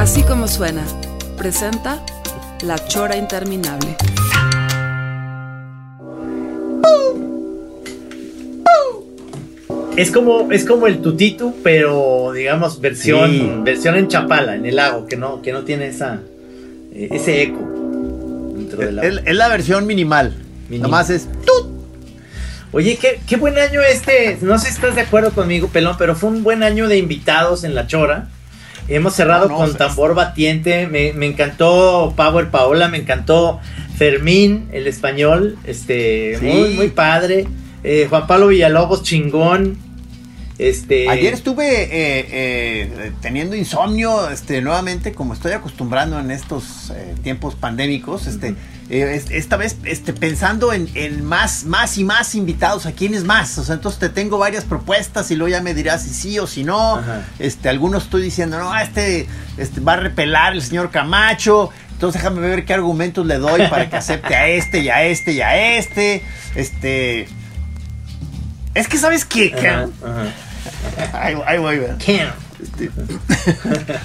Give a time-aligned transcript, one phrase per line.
[0.00, 0.82] Así como suena,
[1.36, 2.02] presenta
[2.62, 3.96] La Chora Interminable.
[9.96, 13.52] Es como, es como el tutitu, pero digamos versión, Sí.
[13.62, 16.20] versión en Chapala, en el lago, que no, que no tiene esa,
[16.94, 17.58] eh, ese eco
[18.56, 19.08] dentro del lago.
[19.08, 20.34] Es, es la versión minimal.
[20.68, 20.90] Minimal.
[20.90, 21.66] Nomás es tut.
[22.72, 24.38] Oye, qué, qué buen año este.
[24.40, 27.64] No sé si estás de acuerdo conmigo, Pelón, pero fue un buen año de invitados
[27.64, 28.28] en La Chora.
[28.90, 30.86] Hemos cerrado No, no, con tambor batiente.
[30.86, 33.60] Me, me encantó Power Paola, me encantó
[33.96, 35.56] Fermín, el español.
[35.64, 36.44] Este, Sí.
[36.46, 37.46] muy, muy padre.
[37.84, 39.78] Eh, Juan Pablo Villalobos, chingón.
[40.60, 41.08] Este.
[41.08, 41.88] Ayer estuve eh,
[42.30, 48.54] eh, teniendo insomnio, este, nuevamente, como estoy acostumbrando en estos eh, tiempos pandémicos, este,
[48.90, 53.56] es- esta vez, este, pensando en, en más, más y más invitados, ¿a quiénes más?
[53.56, 56.46] O sea, entonces te tengo varias propuestas y luego ya me dirás si sí o
[56.46, 56.96] si no.
[56.96, 57.22] Ajá.
[57.38, 61.70] Este, algunos estoy diciendo, no, este, este va a repelar el señor Camacho.
[61.92, 65.32] Entonces déjame ver qué argumentos le doy para que acepte a este y a este
[65.32, 66.22] y a este.
[66.54, 67.28] Este.
[68.74, 70.26] Es que sabes qué, Ajá, ajá.
[71.98, 72.32] Cam.
[72.62, 72.90] Este,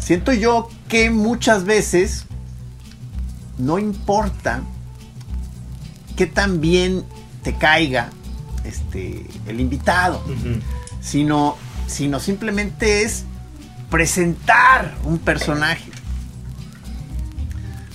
[0.00, 2.26] siento yo que muchas veces
[3.58, 4.62] no importa
[6.16, 7.04] qué tan bien
[7.42, 8.10] te caiga
[8.64, 10.22] este, el invitado,
[11.00, 13.24] sino, sino simplemente es
[13.90, 15.90] presentar un personaje.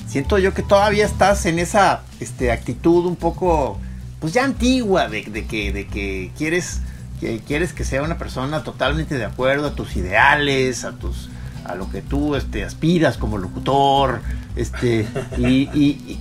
[0.08, 3.80] Siento yo que todavía estás en esa este, actitud un poco,
[4.20, 6.82] pues ya antigua, de, de que, de que quieres,
[7.20, 11.30] que quieres que sea una persona totalmente de acuerdo a tus ideales, a tus
[11.66, 14.22] a lo que tú este, aspiras como locutor,
[14.56, 15.06] este,
[15.38, 16.18] y,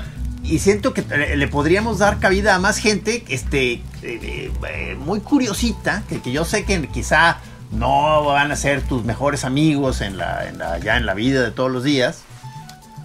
[0.58, 1.02] siento que
[1.36, 6.44] le podríamos dar cabida a más gente este, eh, eh, muy curiosita, que, que yo
[6.44, 7.38] sé que quizá
[7.72, 11.42] no van a ser tus mejores amigos en la, en la- ya en la vida
[11.42, 12.22] de todos los días,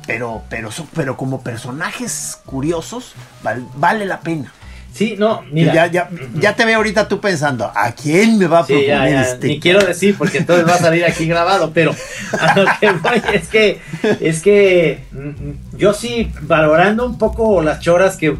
[0.07, 3.13] pero, pero, pero como personajes curiosos
[3.43, 4.51] val- vale la pena.
[4.93, 5.73] Sí, no, mira.
[5.73, 9.09] ya, ya, ya te veo ahorita tú pensando, ¿a quién me va a Sí, proponer
[9.13, 9.47] ya, ya, este?
[9.47, 11.95] Ni quiero decir porque entonces va a salir aquí grabado, pero
[12.37, 13.79] a lo que voy es que,
[14.19, 18.35] es que mm, yo sí, valorando un poco las choras que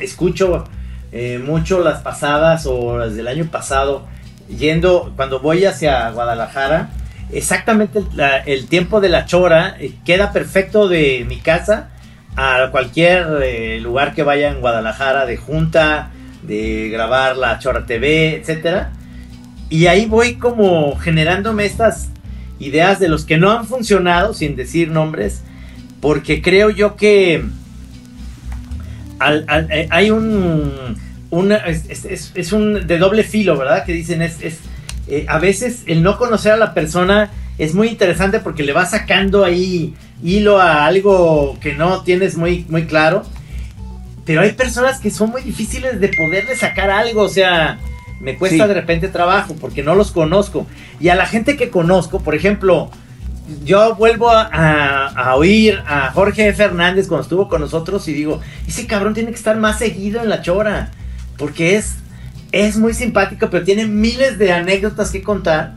[0.00, 0.64] escucho
[1.12, 4.04] eh, mucho las pasadas o las del año pasado,
[4.48, 6.90] yendo, cuando voy hacia Guadalajara,
[7.32, 11.88] exactamente el, la- el tiempo de la chora eh, queda perfecto de mi casa
[12.36, 16.10] a cualquier eh, lugar que vaya en Guadalajara de junta,
[16.42, 18.92] de grabar la Chora TV, etcétera.
[19.70, 22.10] Y ahí voy como generándome estas
[22.58, 25.42] ideas de los que no han funcionado, sin decir nombres,
[26.00, 27.42] porque creo yo que
[29.18, 30.96] al- eh, hay un,
[31.66, 33.84] es, un de doble filo, ¿verdad?
[33.84, 34.60] Que dicen es, es,
[35.08, 38.84] eh, a veces el no conocer a la persona es muy interesante porque le va
[38.86, 43.24] sacando ahí hilo a algo que no tienes muy, muy claro.
[44.24, 47.78] Pero hay personas que son muy difíciles de poderle sacar algo, o sea,
[48.20, 48.68] me cuesta Sí.
[48.68, 50.66] de repente trabajo porque no los conozco.
[50.98, 52.90] Y a la gente que conozco, por ejemplo,
[53.64, 58.40] yo vuelvo a, a- a oír a Jorge Fernández cuando estuvo con nosotros y digo,
[58.66, 60.90] ese cabrón tiene que estar más seguido en la chora,
[61.38, 61.94] porque es,
[62.50, 65.74] es muy simpático, pero tiene miles de anécdotas que contar.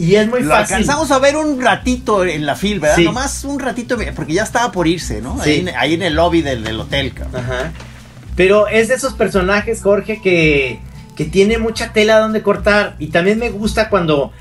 [0.00, 0.76] Y es muy Lo fácil.
[0.76, 2.96] alcanzamos a ver un ratito en la fil, ¿verdad?
[2.96, 3.04] Sí.
[3.04, 5.36] Nomás un ratito, porque ya estaba por irse, ¿no?
[5.44, 5.50] Sí.
[5.50, 7.44] Ahí, en- ahí en el lobby del, del hotel, cabrón.
[7.44, 7.72] Ajá.
[8.34, 10.80] Pero es de esos personajes, Jorge, que,
[11.16, 12.96] que tiene mucha tela donde cortar.
[12.98, 14.32] Y también me gusta cuando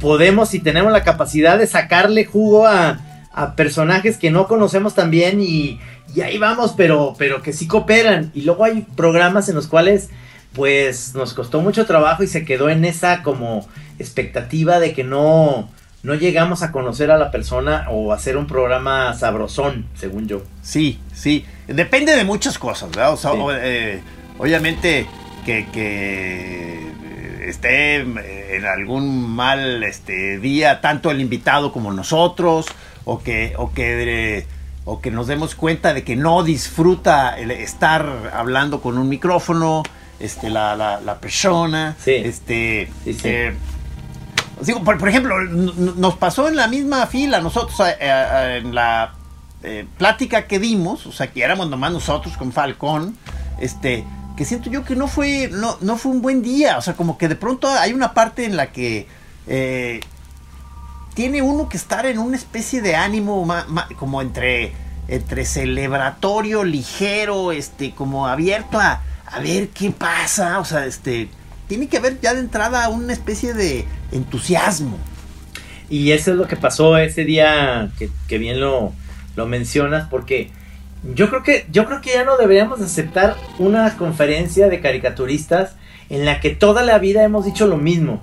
[0.00, 2.98] podemos y tenemos la capacidad de sacarle jugo a,
[3.32, 5.80] a personajes que no conocemos tan bien y,
[6.14, 8.30] y ahí vamos, pero, pero que sí cooperan.
[8.34, 10.10] Y luego hay programas en los cuales
[10.56, 13.68] pues nos costó mucho trabajo y se quedó en esa como
[13.98, 15.68] expectativa de que no,
[16.02, 20.42] no llegamos a conocer a la persona o hacer un programa sabrosón, según yo.
[20.62, 21.44] Sí, sí.
[21.68, 23.12] Depende de muchas cosas, ¿verdad?
[23.12, 23.38] O sea, Sí.
[23.38, 24.00] o- eh,
[24.38, 25.06] obviamente
[25.44, 32.66] que, que, eh, esté en algún mal este, día tanto el invitado como nosotros,
[33.04, 34.46] o que, o que, eh,
[34.84, 39.82] o que nos demos cuenta de que no disfruta el estar hablando con un micrófono.
[40.20, 42.12] Este, la, la, la persona, Sí.
[42.12, 43.54] este, Sí, eh,
[44.62, 49.12] digo, por, por ejemplo, nos pasó en la misma fila nosotros eh, eh, en la
[49.98, 53.16] plática que dimos, o sea, que éramos nomás nosotros con Falcón,
[53.60, 54.04] este,
[54.36, 57.18] que siento yo que no fue, no, no fue un buen día, o sea, como
[57.18, 59.08] que de pronto hay una parte en la que
[61.14, 64.72] tiene uno que estar en una especie de ánimo ma- ma- como entre,
[65.08, 71.28] entre celebratorio, ligero, este, como abierto a, a ver qué pasa, o sea, este,
[71.68, 74.98] tiene que haber ya de entrada una especie de entusiasmo.
[75.88, 78.92] Y eso es lo que pasó ese día que, bien lo,
[79.36, 80.50] lo mencionas, porque
[81.14, 85.76] yo creo que yo creo que ya no deberíamos aceptar una conferencia de caricaturistas
[86.08, 88.20] en la que toda la vida hemos dicho lo mismo,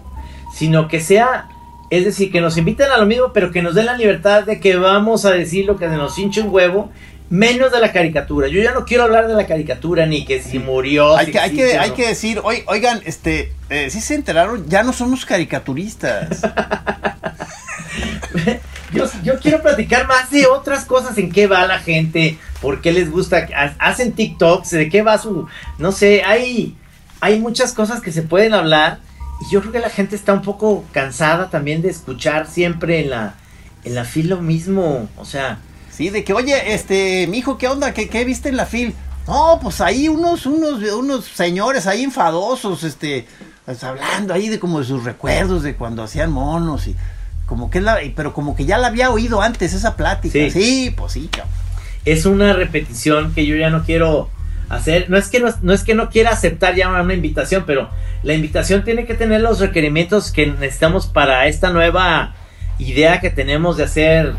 [0.53, 1.47] sino que sea,
[1.89, 4.59] es decir, que nos inviten a lo mismo, pero que nos den la libertad de
[4.59, 6.91] que vamos a decir lo que se nos hinche un huevo,
[7.29, 8.47] menos de la caricatura.
[8.47, 11.15] Yo ya no quiero hablar de la caricatura ni que si murió.
[11.17, 14.67] hay, si que, hay, que, hay que decir, "Oi- oigan, este, eh, si se enteraron,
[14.69, 16.41] ya no somos caricaturistas.
[18.93, 22.91] Yo, yo quiero platicar más de otras cosas, en qué va la gente, por qué
[22.91, 25.47] les gusta, ha- hacen TikToks, de qué va su,
[25.79, 26.77] no sé, hay,
[27.19, 28.99] hay muchas cosas que se pueden hablar
[29.41, 33.09] y yo creo que la gente está un poco cansada también de escuchar siempre en
[33.09, 33.33] la,
[33.83, 35.57] en la fila lo mismo, o sea,
[35.95, 37.93] Sí, de que, oye, este, mijo, ¿qué onda?
[37.93, 38.95] ¿Qué, qué viste en la fil?
[39.27, 43.27] No, pues ahí unos, unos, unos señores ahí enfadosos, este,
[43.65, 46.95] pues, hablando ahí de como de sus recuerdos de cuando hacían monos y
[47.45, 50.33] como que es la, pero como que ya la había oído antes esa plática.
[50.33, 50.49] Sí.
[50.49, 51.53] Sí, pues sí, cabrón.
[52.05, 54.29] es una repetición que yo ya no quiero
[54.69, 55.09] hacer.
[55.09, 57.89] No es que no, no es que no quiera aceptar ya una invitación, pero
[58.23, 62.33] la invitación tiene que tener los requerimientos que necesitamos para esta nueva
[62.79, 64.33] idea que tenemos de hacer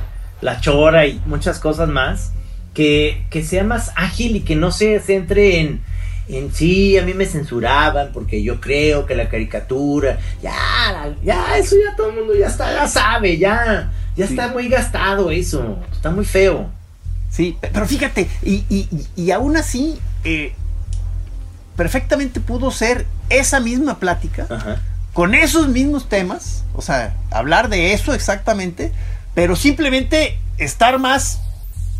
[0.44, 2.30] la chora y muchas cosas más.
[2.74, 5.80] Que, que sea más ágil y que no se centre en,
[6.28, 11.76] en sí, a mí me censuraban porque yo creo que la caricatura, ya, ya, eso
[11.76, 14.32] ya todo el mundo ya está, ya sabe, ya, ya Sí.
[14.32, 16.68] está muy gastado eso, está muy feo.
[17.30, 20.52] Sí, pe- pero fíjate, y, y, y- y aún así, eh,
[21.76, 24.82] perfectamente pudo ser esa misma plática Ajá.
[25.12, 28.92] con esos mismos temas, o sea, hablar de eso exactamente,
[29.34, 31.40] pero simplemente estar más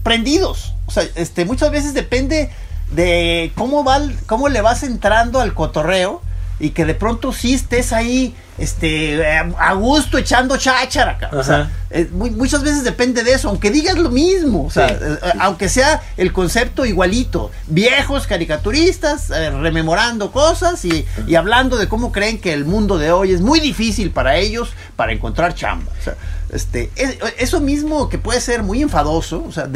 [0.03, 0.75] prendidos.
[0.87, 2.51] O sea, este, muchas veces depende
[2.93, 6.23] de cómo va, cómo le vas entrando al cotorreo
[6.61, 11.19] y que de pronto sí estés ahí, este, a gusto echando cháchara.
[11.33, 14.89] O sea, eh, mu- muchas veces depende de eso, aunque digas lo mismo, o sea,
[14.89, 21.77] Sí, eh, aunque sea el concepto igualito, viejos caricaturistas eh, rememorando cosas y, y hablando
[21.77, 25.55] de cómo creen que el mundo de hoy es muy difícil para ellos para encontrar
[25.57, 25.91] chamba.
[26.01, 26.15] O sea,
[26.55, 29.69] este, es- eso mismo que puede ser muy enfadoso, o sea,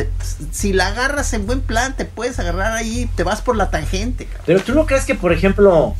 [0.52, 4.26] si la agarras en buen plan, te puedes agarrar ahí, te vas por la tangente.
[4.46, 5.94] Pero tú no crees que, por ejemplo,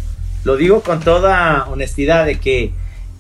[0.45, 2.73] lo digo con toda honestidad, de que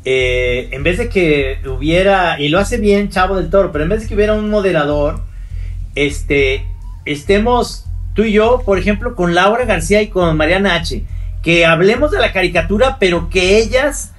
[0.04, 3.90] eh, en vez de que hubiera, y lo hace bien Chavo del Toro, pero en
[3.90, 5.20] vez de que hubiera un moderador,
[5.94, 6.64] este,
[7.04, 7.84] estemos
[8.14, 11.02] tú y yo, por ejemplo, con Laura García y con Mariana H.,
[11.42, 14.12] que hablemos de la caricatura, pero que ellas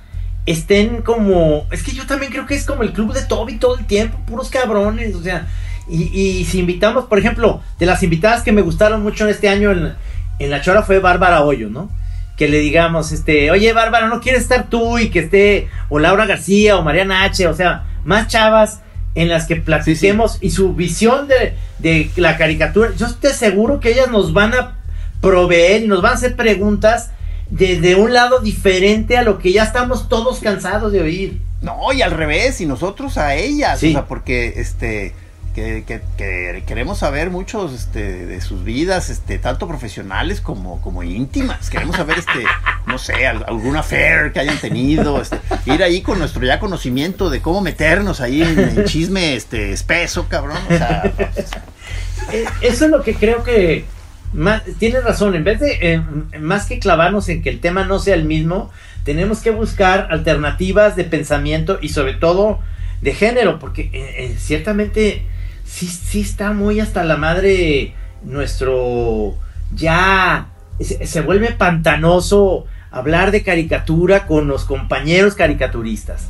[0.52, 3.78] estén como, es que yo también creo que es como el club de Toby todo
[3.78, 5.48] el tiempo, puros cabrones, o sea,
[5.88, 9.50] y, y si invitamos, por ejemplo, de las invitadas que me gustaron mucho en este
[9.50, 9.94] año en,
[10.40, 11.92] en la Chora fue Bárbara Hoyo, ¿no?
[12.36, 16.26] Que le digamos, este, oye Bárbara, ¿no quieres estar tú y que esté, o Laura
[16.26, 18.82] García o Mariana H., o sea, más chavas
[19.16, 23.92] en las que platiquemos y su visión de, de la caricatura, yo te aseguro que
[23.92, 24.78] ellas nos van a
[25.22, 27.12] proveer y nos van a hacer preguntas
[27.50, 31.42] desde un lado diferente a lo que ya estamos todos cansados de oír.
[31.62, 33.90] No, y al revés, y nosotros a ellas, Sí.
[33.90, 35.14] o sea, porque este
[35.56, 41.02] que, que- que queremos saber muchos este, de sus vidas, este, tanto profesionales como, como
[41.04, 41.70] íntimas.
[41.72, 42.46] Queremos saber, este,
[42.86, 47.30] no sé, al- algún affair que hayan tenido, este, ir ahí con nuestro ya conocimiento
[47.32, 50.60] de cómo meternos ahí en, en chisme este espeso, cabrón.
[50.70, 51.12] O sea,
[52.32, 53.86] Eh, Eso es lo que creo que
[54.34, 56.02] más, tienes razón, en vez de eh,
[56.40, 58.72] más que clavarnos en que el tema no sea el mismo,
[59.04, 62.60] tenemos que buscar alternativas de pensamiento y sobre todo
[63.02, 65.26] de género, porque eh, eh, ciertamente
[65.66, 67.94] sí, sí está muy hasta la madre
[68.24, 69.36] nuestro
[69.74, 76.30] ya se, se vuelve pantanoso hablar de caricatura con los compañeros caricaturistas.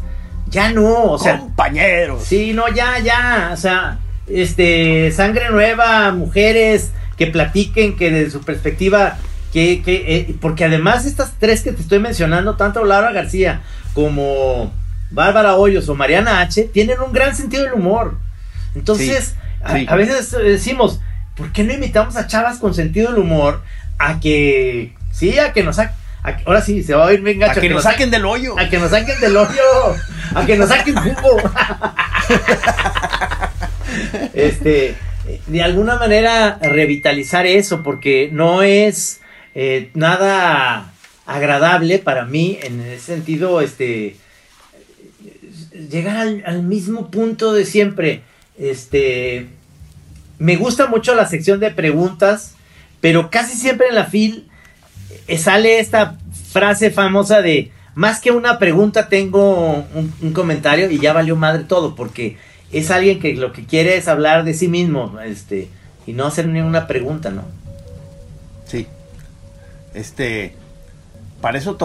[0.49, 2.23] Ya no, o sea, compañeros.
[2.23, 8.41] Sí, no, ya, ya, o sea, este, sangre nueva, mujeres que platiquen, que desde su
[8.41, 9.17] perspectiva,
[9.51, 13.61] que, que, eh, porque además estas tres que te estoy mencionando, tanto Laura García
[13.93, 14.73] como
[15.11, 18.17] Bárbara Hoyos o Mariana H., tienen un gran sentido del humor.
[18.73, 19.85] Entonces, a- sí.
[19.89, 21.01] A, veces decimos,
[21.35, 23.61] ¿por qué no invitamos a chavas con sentido del humor
[23.97, 25.91] a que, sí, a que nos, a
[26.23, 27.59] que- ahora sí, se va a oír bien A gacho.
[27.59, 28.57] que nos saquen del hoyo.
[28.57, 29.95] A que nos saquen del hoyo.
[30.35, 31.37] A que nos saquen jugo.
[34.33, 34.95] este,
[35.47, 39.21] de alguna manera revitalizar eso, porque no es
[39.55, 40.91] eh, nada
[41.25, 44.15] agradable para mí en ese sentido, este,
[45.89, 48.21] llegar al, mismo punto de siempre.
[48.57, 49.47] Este,
[50.37, 52.55] me gusta mucho la sección de preguntas,
[53.01, 54.47] pero casi siempre en la fil
[55.27, 56.17] eh, sale esta
[56.51, 61.63] frase famosa de más que una pregunta tengo un, un comentario y ya valió madre
[61.63, 62.37] todo porque
[62.71, 65.69] es alguien que lo que quiere es hablar de sí mismo este
[66.05, 67.43] y no hacer ninguna pregunta no
[68.67, 68.85] Sí.
[69.93, 70.53] Este.
[71.41, 71.77] Para eso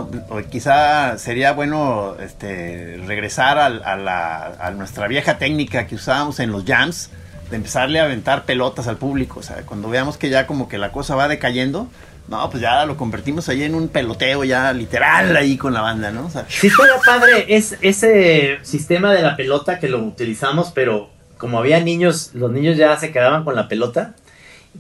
[0.50, 6.64] quizá sería bueno este, regresar a, la- a nuestra vieja técnica que usábamos en los
[6.64, 7.08] jams,
[7.50, 9.38] de empezarle a aventar pelotas al público.
[9.40, 11.88] O sea, cuando veamos que ya como que la cosa va decayendo,
[12.28, 16.10] no, pues ya lo convertimos ahí en un peloteo ya literal ahí con la banda,
[16.10, 16.30] ¿no?
[16.48, 21.80] Sí estaría padre es ese sistema de la pelota que lo utilizamos pero como había
[21.80, 24.14] niños los niños ya se quedaban con la pelota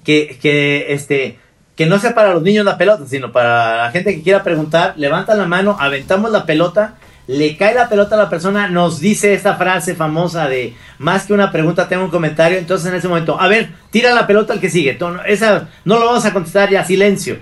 [0.04, 1.38] que, que este
[1.76, 4.94] que no sea para los niños la pelota, sino para la gente que quiera preguntar,
[4.96, 6.94] levanta la mano, aventamos la pelota,
[7.26, 11.32] le cae la pelota a la persona, nos dice esta frase famosa de más que
[11.32, 14.60] una pregunta, tengo un comentario, entonces en ese momento, a ver, tira la pelota al
[14.60, 17.38] que sigue, esa no lo vamos a contestar ya, silencio.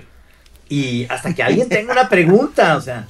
[0.69, 3.05] Y hasta que alguien tenga una pregunta, o sea,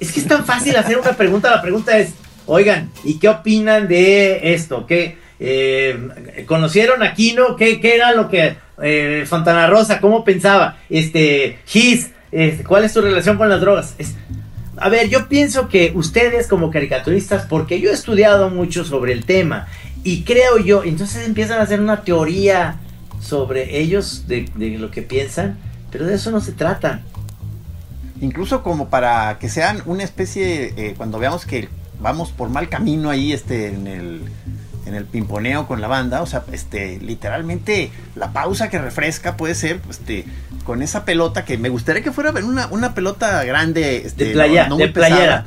[0.00, 2.14] es que es tan fácil hacer una pregunta, la pregunta es,
[2.46, 4.86] oigan, ¿y qué opinan de esto?
[4.86, 7.54] ¿Qué, eh, ¿Conocieron a Kino?
[7.56, 10.78] ¿Qué, qué era lo que eh, Fontana Rosa, cómo pensaba?
[10.88, 13.94] Este, Gis, este, ¿cuál es tu relación con las drogas?
[13.98, 14.14] Es-
[14.78, 19.24] a ver, yo pienso que ustedes como caricaturistas, porque yo he estudiado mucho sobre el
[19.24, 19.68] tema
[20.04, 22.76] y creo yo, entonces empiezan a hacer una teoría
[23.20, 25.58] sobre ellos de, lo que piensan,
[25.90, 27.02] pero de eso no se trata.
[28.20, 31.68] incluso como para que sean una especie, eh, cuando veamos que
[32.00, 34.20] vamos por mal camino ahí este, en el
[34.86, 39.54] en el pimponeo con la banda, o sea, este, literalmente la pausa que refresca puede
[39.54, 40.24] ser, este,
[40.64, 44.64] con esa pelota que me gustaría que fuera una, una pelota grande, este, De playa,
[44.64, 45.42] no- no de playera.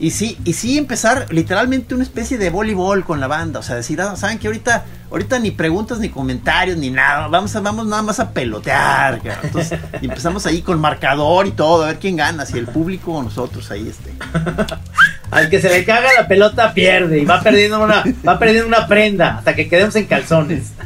[0.00, 3.58] Y sí, y sí empezar literalmente una especie de voleibol con la banda.
[3.58, 7.26] O sea, decir, ah, saben que ahorita, ahorita ni preguntas, ni comentarios, ni nada.
[7.26, 9.16] Vamos a, vamos nada más a pelotear.
[9.20, 9.38] cabrón.
[9.42, 13.14] Entonces, y empezamos ahí con marcador y todo, a ver quién gana, si el público
[13.14, 14.12] o nosotros ahí este.
[15.30, 18.86] Al que se le caga la pelota pierde y va perdiendo una, va perdiendo una
[18.86, 20.72] prenda hasta que quedemos en calzones.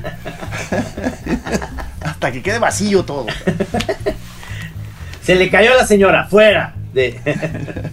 [2.01, 3.27] Hasta que quede vacío todo.
[5.23, 6.75] Se le cayó a la señora, fuera.
[6.93, 7.21] De...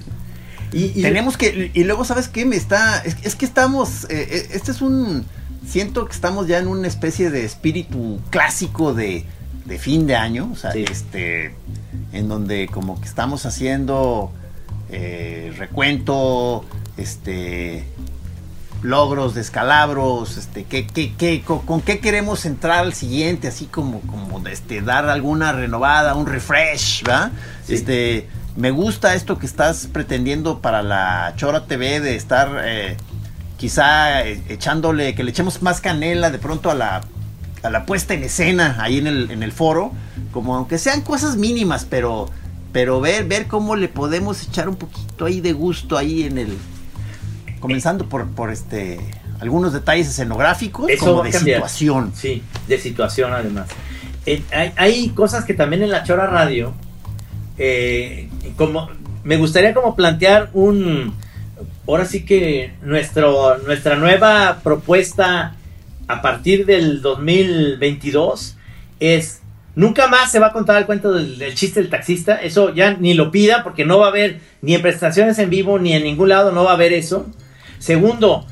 [0.74, 2.46] y, y- Tenemos que, y luego, ¿sabes qué?
[2.46, 5.26] Me está, es, es que estamos, eh, eh, este es un,
[5.68, 9.26] siento que estamos ya en una especie de espíritu clásico de,
[9.66, 10.86] de fin de año, o sea, Sí.
[10.90, 11.54] este,
[12.14, 14.32] en donde como que estamos haciendo
[14.92, 16.66] eh, recuento,
[16.98, 17.86] este,
[18.82, 24.02] logros, descalabros, este, ¿qué, qué, qué, con, con qué queremos entrar al siguiente, así como,
[24.02, 27.32] como este, dar alguna renovada, un refresh, ¿verdad?
[27.66, 27.76] Sí.
[27.76, 32.98] Este, me gusta esto que estás pretendiendo para la Chora TV de estar eh,
[33.58, 37.02] quizá eh, echándole, que le echemos más canela de pronto a la,
[37.64, 39.92] a la puesta en escena ahí en el, en el foro,
[40.32, 42.30] como aunque sean cosas mínimas, pero,
[42.72, 46.58] pero ver, ver cómo le podemos echar un poquito ahí de gusto ahí en el,
[47.60, 49.00] comenzando por, por este,
[49.40, 51.58] algunos detalles escenográficos, Eso como de cambiar.
[51.58, 52.12] situación.
[52.16, 53.70] Sí, de situación además.
[54.26, 56.74] Eh, hay, hay cosas que también en la Chora Radio,
[57.58, 58.90] eh, como
[59.24, 61.14] me gustaría como plantear un,
[61.88, 65.56] ahora sí que nuestro, nuestra nueva propuesta
[66.08, 68.58] a partir del 2022
[69.00, 69.39] es,
[69.80, 72.96] nunca más se va a contar el cuento del, del chiste del taxista, eso ya
[72.96, 76.04] ni lo pida porque no va a haber ni en prestaciones en vivo ni en
[76.04, 77.28] ningún lado no va a haber eso.
[77.80, 78.46] Segundo,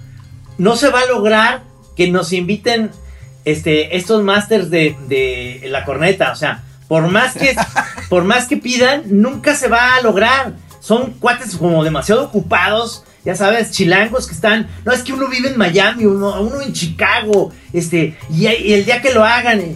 [0.57, 1.63] no se va a lograr
[1.97, 2.91] que nos inviten
[3.43, 6.31] este, estos masters de, de la corneta.
[6.31, 7.53] O sea, por más que
[8.09, 10.53] por más que pidan, nunca se va a lograr.
[10.79, 14.69] Son cuates como demasiado ocupados, ya sabes, chilangos que están.
[14.85, 18.85] No, es que uno vive en Miami, uno, uno en Chicago, este, y, y el
[18.85, 19.75] día que lo hagan.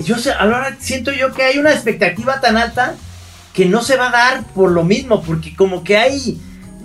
[0.00, 2.94] Yo sé, ahora siento yo que hay una expectativa tan alta
[3.52, 6.40] que no se va a dar por lo mismo, porque como que hay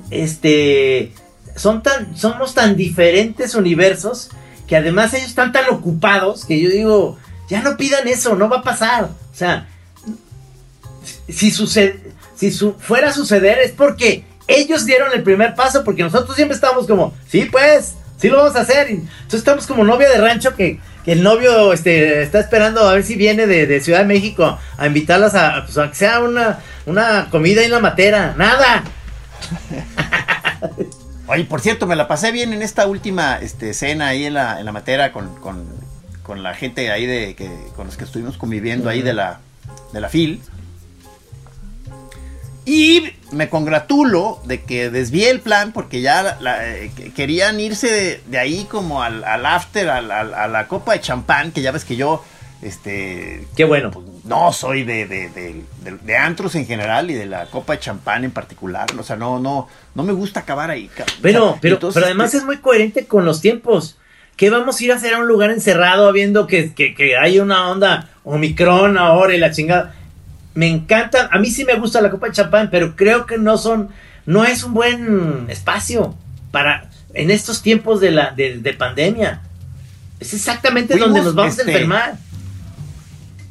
[0.10, 1.12] este
[1.56, 4.30] son tan somos tan diferentes universos
[4.68, 7.18] que además ellos están tan ocupados que yo digo,
[7.50, 9.04] ya no pidan eso, no va a pasar.
[9.06, 9.68] O sea,
[11.30, 12.02] si sucede
[12.36, 16.56] si su- fuera a suceder es porque ellos dieron el primer paso porque nosotros siempre
[16.56, 18.90] estamos como, sí, pues, sí lo vamos a hacer.
[18.90, 23.04] Entonces estamos como novia de rancho que, que el novio este, está esperando a ver
[23.04, 27.64] si viene de, Ciudad de México a invitarlas a, pues, que sea una, una comida
[27.64, 28.84] en la matera, nada.
[31.28, 34.60] Oye, por cierto, me la pasé bien en esta última este, escena ahí en la,
[34.60, 35.66] en la matera con, con,
[36.22, 39.40] con la gente ahí de que, con los que estuvimos conviviendo ahí de la,
[39.92, 40.42] de la FIL.
[42.66, 47.60] Y me congratulo de que desvié el plan porque ya la- la- eh, que- querían
[47.60, 51.52] irse de, de ahí como al, al after, al- al- a la copa de champán,
[51.52, 52.24] que ya ves que yo,
[52.62, 53.92] este, Qué bueno.
[54.24, 58.32] no soy de, de, de- antros en general y de la copa de champán en
[58.32, 58.88] particular.
[58.98, 60.90] O sea, no, no, no me gusta acabar ahí.
[61.22, 63.98] Bueno, O sea, pero, entonces, pero además es muy coherente con los tiempos.
[64.38, 67.40] ¿Qué vamos a ir a hacer a un lugar encerrado viendo que, que, que hay
[67.40, 69.96] una onda Omicron ahora y la chingada?
[70.56, 73.58] Me encanta, a mí sí me gusta la copa de champán, pero creo que no
[73.58, 73.90] son,
[74.26, 76.16] no es un buen espacio
[76.52, 79.42] para, en estos tiempos de la, de, de pandemia.
[80.20, 82.16] Es exactamente Fuimos, donde nos vamos este, a enfermar.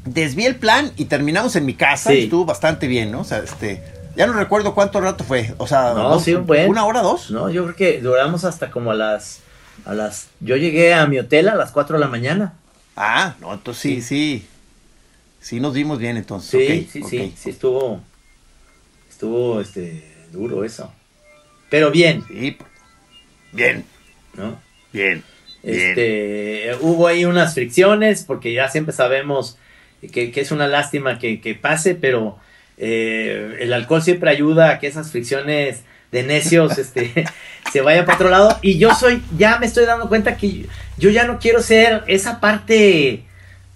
[0.05, 2.15] desvié el plan y terminamos en mi casa Sí.
[2.17, 3.21] y estuvo bastante bien, ¿no?
[3.21, 3.83] O sea, este,
[4.15, 5.53] ya no recuerdo cuánto rato fue.
[5.57, 6.69] O sea, No, dos- sí, un buen.
[6.69, 7.31] una hora, dos.
[7.31, 9.39] No, yo creo que duramos hasta como a las,
[9.85, 12.53] a las, yo llegué a mi hotel a las 4 de la mañana.
[12.95, 14.05] Ah, no, entonces sí, sí.
[14.05, 14.47] Sí,
[15.51, 16.67] nos vimos bien entonces.
[16.67, 18.01] Sí, sí, sí, sí estuvo,
[19.09, 20.91] estuvo, este, duro eso.
[21.69, 22.57] Pero bien, Sí,
[23.51, 23.83] bien,
[24.35, 24.59] ¿no?
[24.91, 25.23] bien.
[25.61, 25.75] bien.
[25.75, 29.57] Este, hubo ahí unas fricciones porque ya siempre sabemos
[30.11, 32.37] que, que es una lástima que, que pase, pero
[32.77, 37.25] eh, el alcohol siempre ayuda a que esas fricciones de necios, este,
[37.71, 38.59] se vayan para otro lado.
[38.61, 42.39] Y yo soy, ya me estoy dando cuenta que yo ya no quiero ser esa
[42.39, 43.23] parte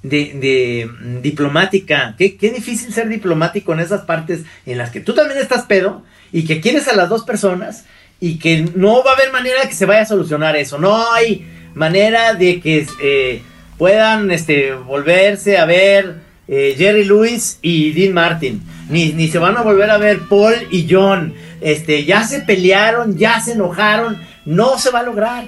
[0.03, 2.15] de, mm, diplomática.
[2.17, 6.03] Qué, qué difícil ser diplomático en esas partes en las que tú también estás pedo
[6.31, 7.85] y que quieres a las dos personas
[8.19, 10.77] y que no va a haber manera de que se vaya a solucionar eso.
[10.77, 13.41] No hay manera de que eh,
[13.77, 16.15] puedan este, volverse a ver
[16.47, 18.61] eh, Jerry Lewis y Dean Martin.
[18.89, 21.33] Ni, ni se van a volver a ver Paul y John.
[21.61, 24.17] Este, ya se pelearon, ya se enojaron.
[24.45, 25.47] No se va a lograr.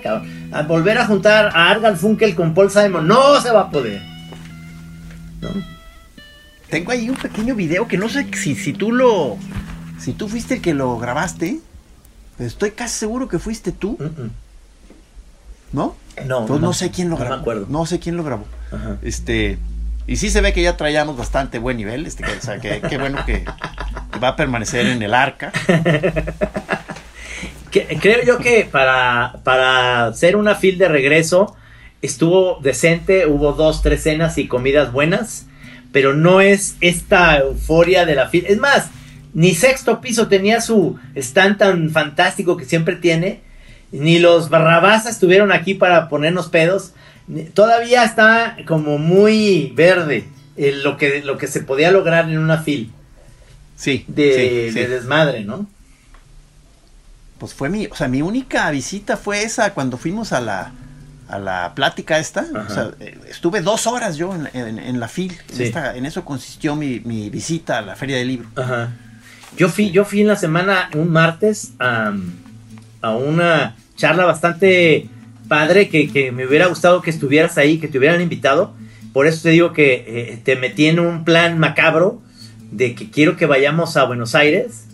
[0.52, 3.08] A volver a juntar a Argal Funkel con Paul Simon.
[3.08, 4.02] No se va a poder.
[5.42, 5.50] ¿No?
[6.70, 9.38] Tengo ahí un pequeño video que no sé si, si tú lo.
[10.00, 11.60] Si tú fuiste el que lo grabaste.
[12.38, 13.98] Estoy casi seguro que fuiste tú.
[15.72, 15.96] ¿no?
[16.26, 17.42] No, Pues no, no, sé quién lo no me grabó.
[17.42, 17.66] acuerdo.
[17.70, 18.46] No sé quién lo grabó.
[18.72, 18.98] Ajá.
[19.02, 19.58] Este.
[20.08, 22.06] Y sí se ve que ya traíamos bastante buen nivel.
[22.06, 23.46] Este, que, o sea, que, qué bueno que,
[24.12, 25.52] que va a permanecer en el arca.
[27.72, 31.56] Creo yo que para, para hacer una fil de regreso
[32.02, 35.48] estuvo decente, hubo dos, tres cenas y comidas buenas,
[35.92, 38.46] pero no es esta euforia de la fil.
[38.48, 38.90] Es más,
[39.34, 43.42] ni sexto piso tenía su stand tan fantástico que siempre tiene,
[43.92, 46.94] ni los barrabás estuvieron aquí para ponernos pedos.
[47.54, 50.26] Todavía está como muy verde
[50.58, 52.92] eh, lo, que, lo que se podía lograr en una fil
[53.76, 54.04] Sí.
[54.08, 54.80] de, sí, sí.
[54.80, 55.68] de desmadre, ¿no?
[57.38, 60.74] Pues fue mi, o sea, mi única visita fue esa cuando fuimos a la,
[61.30, 62.46] a la plática esta.
[62.68, 65.38] O sea, eh, estuve dos horas yo en, en- en la FIL.
[65.50, 65.64] En, Sí.
[65.64, 68.50] esta- en eso consistió mi, mi visita a la Feria del Libro.
[68.56, 68.90] Ajá.
[69.58, 72.14] Yo fui, yo fui en la semana, un martes, a,
[73.02, 75.08] a una charla bastante
[75.48, 78.74] padre que, que me hubiera gustado que estuvieras ahí, que te hubieran invitado.
[79.14, 82.22] Por eso te digo que eh, te metí en un plan macabro
[82.72, 84.86] de que quiero que vayamos a Buenos Aires,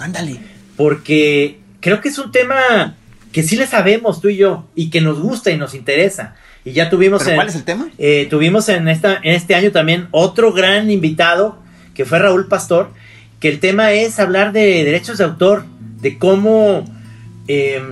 [0.00, 0.38] Ándale.
[0.76, 2.96] porque creo que es un tema
[3.32, 6.34] que sí le sabemos tú y yo, y que nos gusta y nos interesa.
[6.64, 7.90] Y ya tuvimos ¿Pero en- cuál es el tema?
[7.98, 11.58] eh, tuvimos en, esta, en este año también otro gran invitado,
[11.94, 12.90] que fue Raúl Pastor,
[13.40, 15.64] que el tema es hablar de derechos de autor,
[16.00, 16.84] de cómo
[17.48, 17.82] eh,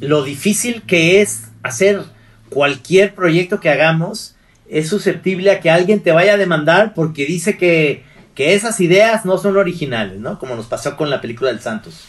[0.00, 2.02] lo difícil que es hacer
[2.50, 4.34] cualquier proyecto que hagamos
[4.68, 9.24] es susceptible a que alguien te vaya a demandar porque dice que, que esas ideas
[9.24, 10.38] no son originales, ¿no?
[10.38, 12.04] Como nos pasó con la película del Santos.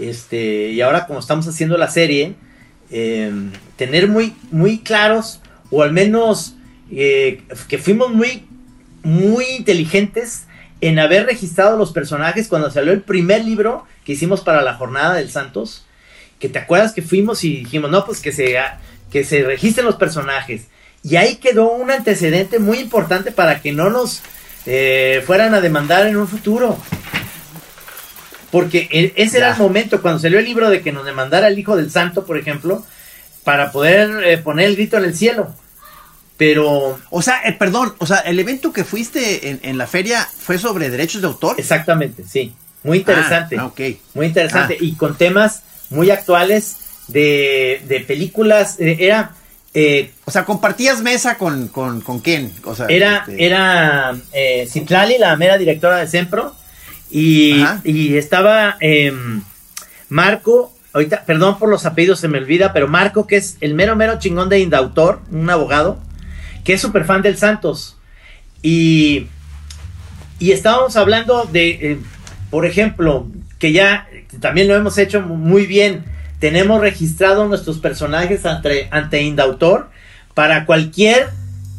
[0.00, 2.34] Este, y ahora como estamos haciendo la serie,
[2.90, 3.32] eh,
[3.76, 6.54] tener muy, muy claros, o al menos
[6.90, 8.44] eh, que fuimos muy,
[9.02, 10.46] muy inteligentes
[10.80, 15.14] en haber registrado los personajes cuando salió el primer libro que hicimos para la jornada
[15.14, 15.84] del Santos,
[16.38, 18.56] que te acuerdas que fuimos y dijimos, no, pues que se,
[19.10, 20.68] que se registren los personajes.
[21.02, 24.22] Y ahí quedó un antecedente muy importante para que no nos
[24.66, 26.78] eh, fueran a demandar en un futuro.
[28.50, 31.58] Porque e- ese era el momento, cuando salió el libro de que nos demandara el
[31.58, 32.84] Hijo del Santo, por ejemplo,
[33.44, 35.54] para poder eh, poner el grito en el cielo.
[36.36, 40.24] Pero, O sea, eh, perdón, o sea, el evento que fuiste en, en la feria
[40.38, 41.56] fue sobre derechos de autor.
[41.58, 42.54] exactamente, sí.
[42.84, 43.56] Muy interesante.
[43.58, 43.80] Ah, ok.
[44.14, 44.74] Muy interesante.
[44.80, 44.84] Ah.
[44.84, 46.76] Y con temas muy actuales
[47.08, 48.76] de, de películas.
[48.78, 49.32] eh, era.
[49.74, 52.52] eh, O sea, compartías mesa con, con, con quién.
[52.64, 56.54] O sea, era este, era eh, Citlali, la mera directora de Sempro,
[57.10, 59.42] Y, estaba em,
[60.08, 63.96] Marco, ahorita, perdón por los apellidos, se me olvida, pero Marco, que es el mero,
[63.96, 65.98] mero chingón de Indautor, un abogado,
[66.64, 67.96] que es súper fan del Santos.
[68.62, 69.26] Y,
[70.38, 71.98] y estábamos hablando de, eh,
[72.50, 73.26] por ejemplo,
[73.58, 74.08] que ya
[74.40, 76.04] también lo hemos hecho muy bien.
[76.38, 79.90] Tenemos registrados nuestros personajes ante, ante Indautor
[80.34, 81.30] para cualquier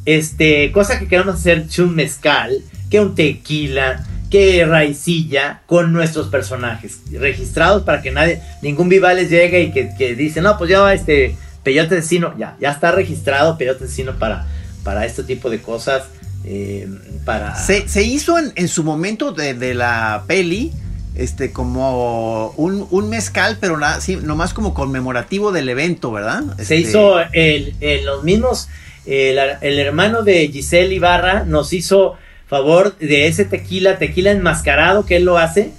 [0.06, 2.52] este, cosa que queramos hacer, un mezcal,
[2.90, 9.62] que un tequila, que raicilla, con nuestros personajes registrados para que nadie, ningún Vivales llegue
[9.64, 13.58] y que, que dice, no, pues ya va este Peyote Asesino, ya, ya está registrado
[13.58, 14.48] Peyote Asesino para,
[14.84, 16.04] para este tipo de cosas.
[16.46, 16.88] eh,
[17.26, 20.72] para Se, se hizo en, en su momento de, de la peli,
[21.16, 26.44] este, como un, un mezcal, pero nada, sí, nomás como conmemorativo del evento, ¿verdad?
[26.58, 28.70] Se Este, hizo el, el- los mismos,
[29.06, 32.16] el, el hermano de Giselle Ibarra nos hizo
[32.50, 35.72] favor de ese tequila, tequila enmascarado que él lo hace,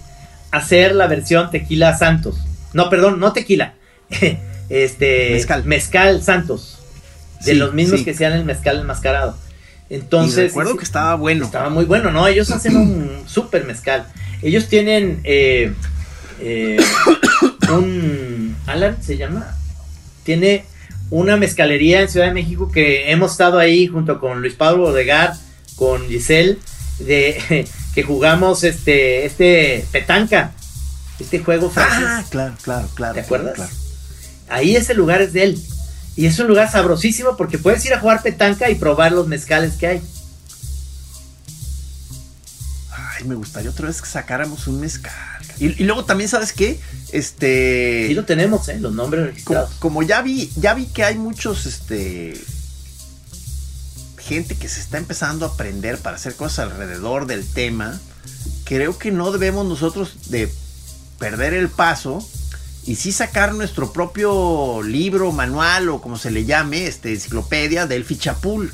[0.51, 2.39] hacer la versión tequila Santos.
[2.73, 3.75] No, perdón, no tequila.
[4.69, 5.65] este Mezcal.
[5.65, 6.79] mezcal Santos.
[7.45, 8.05] De Sí, los mismos sí.
[8.05, 9.37] que sean el mezcal enmascarado.
[9.89, 10.49] y Entonces.
[10.51, 11.45] recuerdo que estaba bueno.
[11.45, 12.27] Estaba muy bueno, ¿no?
[12.29, 14.07] Ellos hacen un super mezcal.
[14.43, 15.73] Ellos tienen eh,
[16.41, 16.79] eh,
[17.73, 18.57] un...
[18.67, 19.57] Alan se llama.
[20.23, 20.65] Tiene
[21.11, 25.33] una mezcalería en Ciudad de México que hemos estado ahí junto con Luis Pablo Odegar,
[25.81, 26.59] con Giselle,
[26.99, 30.53] de, que jugamos este, este petanca,
[31.19, 32.05] este juego francés.
[32.07, 33.15] Ah, claro, claro, claro.
[33.15, 33.55] ¿Te acuerdas?
[33.55, 33.73] claro.
[34.51, 35.63] Ahí ese lugar es de él.
[36.17, 39.77] Y es un lugar sabrosísimo porque puedes ir a jugar petanca y probar los mezcales
[39.77, 40.03] que hay.
[42.91, 45.15] Ay, me gustaría otra vez que sacáramos un mezcal.
[45.59, 46.79] Y, y luego también, ¿sabes qué?
[47.11, 48.09] Este.
[48.09, 48.79] Sí lo tenemos, ¿eh?
[48.79, 49.71] Los nombres como, registrados.
[49.79, 52.39] como ya vi, ya vi que hay muchos, este.
[54.31, 57.99] Gente que se está empezando a aprender para hacer cosas alrededor del tema.
[58.63, 60.49] Creo que no debemos nosotros de
[61.19, 62.25] perder el paso
[62.87, 68.05] y sí sacar nuestro propio libro, manual o como se le llame, este, enciclopedia del
[68.05, 68.73] Fichapul,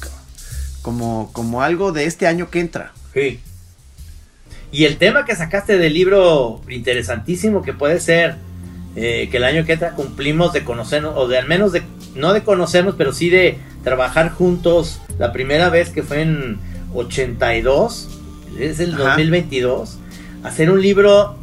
[0.83, 2.93] como, como algo de este año que entra.
[3.15, 3.41] Sí.
[4.71, 8.37] Y el tema que sacaste del libro interesantísimo que puede ser
[8.97, 11.83] eh, que el año que entra cumplimos de conocernos, o de al menos de,
[12.15, 15.01] no de conocernos, pero sí de trabajar juntos.
[15.19, 16.59] La primera vez que fue en
[16.95, 18.09] 82,
[18.59, 19.11] es el Ajá.
[19.11, 19.99] 2022.
[20.43, 21.37] Hacer un libro,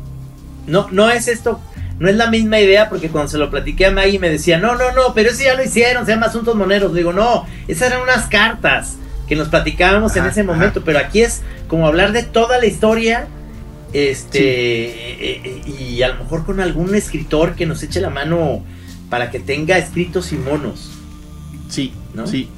[0.68, 1.60] no, no es esto,
[2.00, 4.76] no es la misma idea, porque cuando se lo platiqué a Maggie me decía, no,
[4.76, 6.92] no, no, pero eso ya lo hicieron, se llama Asuntos Moneros.
[6.92, 10.52] Le digo, no, esas eran unas cartas que nos platicábamos en ese ajá.
[10.52, 13.28] momento, pero aquí es como hablar de toda la historia.
[13.94, 18.64] Este, eh, eh, y a lo mejor con algún escritor que nos eche la mano
[19.10, 20.90] para que tenga escritos y monos.
[21.70, 22.26] Sí, ¿No?
[22.28, 22.50] sí.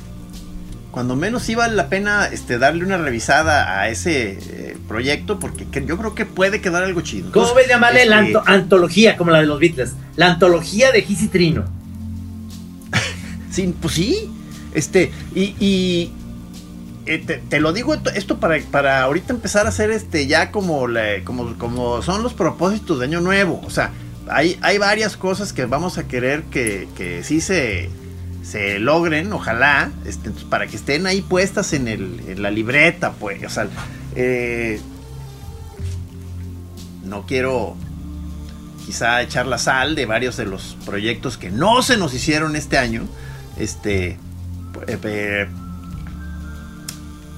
[0.91, 5.85] Cuando menos vale la pena este, darle una revisada a ese eh, proyecto porque que-
[5.85, 7.33] yo creo que puede quedar algo chido.
[7.33, 9.91] ¿Cómo ves llamarle la anto- antología, como la de los Beatles?
[10.15, 11.65] La antología de Gis y Trino.
[13.51, 14.29] Sí, pues sí.
[14.73, 16.11] Este, y, y,
[17.05, 20.87] eh, te, lo digo esto, para, para ahorita empezar a hacer este ya como,
[21.23, 23.61] como, como son los propósitos de año nuevo.
[23.63, 23.91] O sea,
[24.27, 27.89] hay, hay varias cosas que vamos a querer que, que sí se,
[28.43, 33.11] se logren, ojalá, este, entonces, para que estén ahí puestas en, el, en la libreta,
[33.13, 33.43] pues.
[33.43, 33.67] O sea,
[34.15, 34.79] eh,
[37.03, 37.75] no quiero
[38.85, 42.77] quizá echar la sal de varios de los proyectos que no se nos hicieron este
[42.77, 43.03] año.
[43.57, 44.17] Este.
[44.87, 45.47] eh,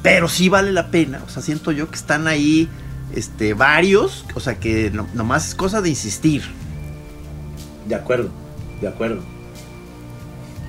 [0.08, 1.22] pero sí vale la pena.
[1.26, 2.70] O sea, siento yo que están ahí.
[3.14, 3.54] Este.
[3.54, 4.26] varios.
[4.36, 6.44] O sea que no- nomás es cosa de insistir.
[7.88, 8.30] De acuerdo,
[8.82, 9.22] de acuerdo.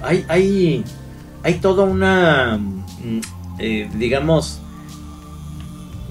[0.03, 0.85] Hay, hay,
[1.44, 3.20] hay toda una, mm,
[3.59, 4.61] eh, digamos,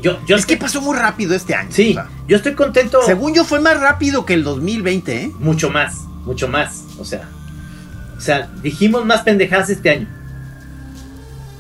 [0.02, 1.70] yo, yo es que pasó muy rápido este año.
[1.72, 3.00] sí, o sea, yo estoy contento.
[3.06, 5.32] según yo fue más rápido que el 2020, ¿eh?
[5.40, 6.84] mucho más, mucho más.
[7.00, 7.30] O sea,
[8.18, 10.17] o sea, dijimos más pendejadas este año.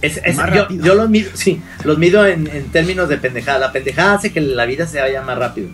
[0.01, 0.85] Es- es- Más yo, rápido.
[0.85, 3.57] yo los mido, sí, los mido en, en términos de pendejada.
[3.59, 5.69] La pendejada hace que la vida se vaya más rápido.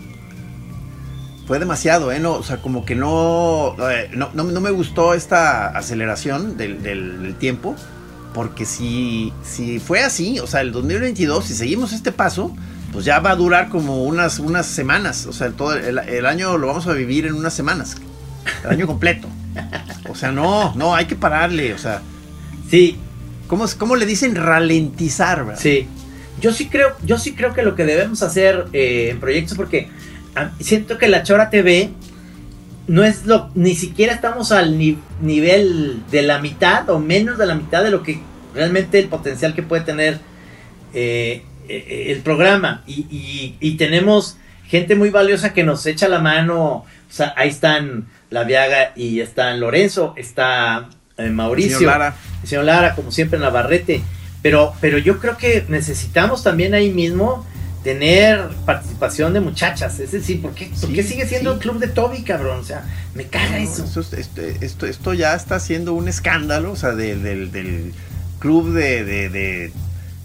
[1.46, 2.20] Fue demasiado, ¿eh?
[2.20, 6.82] No, o sea, como que no, eh, no, no- no me gustó esta aceleración del,
[6.82, 7.76] del- del tiempo.
[8.32, 12.52] Porque si, si fue así, o sea, el 2022, si seguimos este paso,
[12.92, 15.26] pues ya va a durar como unas, unas semanas.
[15.26, 17.96] O sea, todo el, el año lo vamos a vivir en unas semanas.
[18.64, 19.28] El año completo.
[20.08, 21.74] O sea, no, no, hay que pararle.
[21.74, 22.00] O sea,
[22.70, 22.98] Sí,
[23.56, 25.60] ¿cómo, cómo le dicen ralentizar, verdad?
[25.60, 25.86] Sí,
[26.40, 29.88] yo sí creo, yo sí creo que lo que debemos hacer eh, en proyectos, porque
[30.34, 31.90] ah, siento que la Chora TV
[32.88, 37.46] no es lo, ni siquiera estamos al ni- nivel de la mitad o menos de
[37.46, 38.18] la mitad de lo que
[38.54, 40.18] realmente el potencial que puede tener
[40.92, 44.36] eh, eh, el programa y, y- y tenemos
[44.66, 46.58] gente muy valiosa que nos echa la mano.
[46.60, 46.86] O
[47.16, 51.78] sea, ahí están La Viaga y están Lorenzo, está eh, Mauricio.
[51.78, 52.14] Señor Lara.
[52.42, 54.02] el señor Lara, como siempre, en Navarrete.
[54.42, 57.46] Pero, pero yo creo que necesitamos también ahí mismo
[57.82, 59.98] tener participación de muchachas.
[60.00, 61.56] Es decir, ¿por qué, por Sí, qué sigue siendo sí.
[61.56, 62.60] el club de Toby, cabrón?
[62.60, 63.84] O sea, me caga eso.
[63.84, 67.92] Esto, esto, esto, esto ya está siendo un escándalo, o sea, de- del, del
[68.38, 69.72] club de, de, de,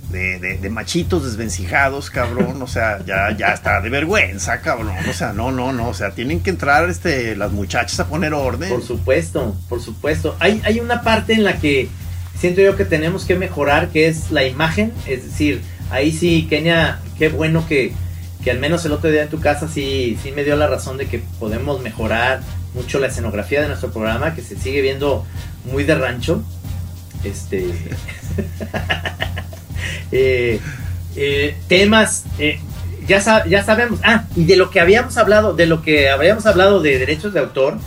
[0.09, 5.13] de- de- de machitos desvencijados, cabrón, o sea, ya, ya está de vergüenza, cabrón, o
[5.13, 8.69] sea, no, no, no, o sea, tienen que entrar este, las muchachas a poner orden.
[8.69, 10.35] Por supuesto, por supuesto.
[10.39, 11.89] Hay, hay una parte en la que
[12.37, 14.91] siento yo que tenemos que mejorar, que es la imagen.
[15.05, 17.93] Es decir, ahí sí, Kenia, qué bueno que,
[18.43, 20.97] que al menos el otro día en tu casa sí, sí me dio la razón
[20.97, 22.41] de que podemos mejorar
[22.73, 25.25] mucho la escenografía de nuestro programa, que se sigue viendo
[25.65, 26.41] muy de rancho.
[27.23, 27.65] Este.
[30.11, 30.59] eh,
[31.15, 32.25] eh, temas.
[32.37, 32.59] eh,
[33.07, 33.99] ya, ya sabemos.
[34.03, 37.39] Ah, y de lo que habíamos hablado, de lo que habríamos hablado de derechos de
[37.39, 37.77] autor,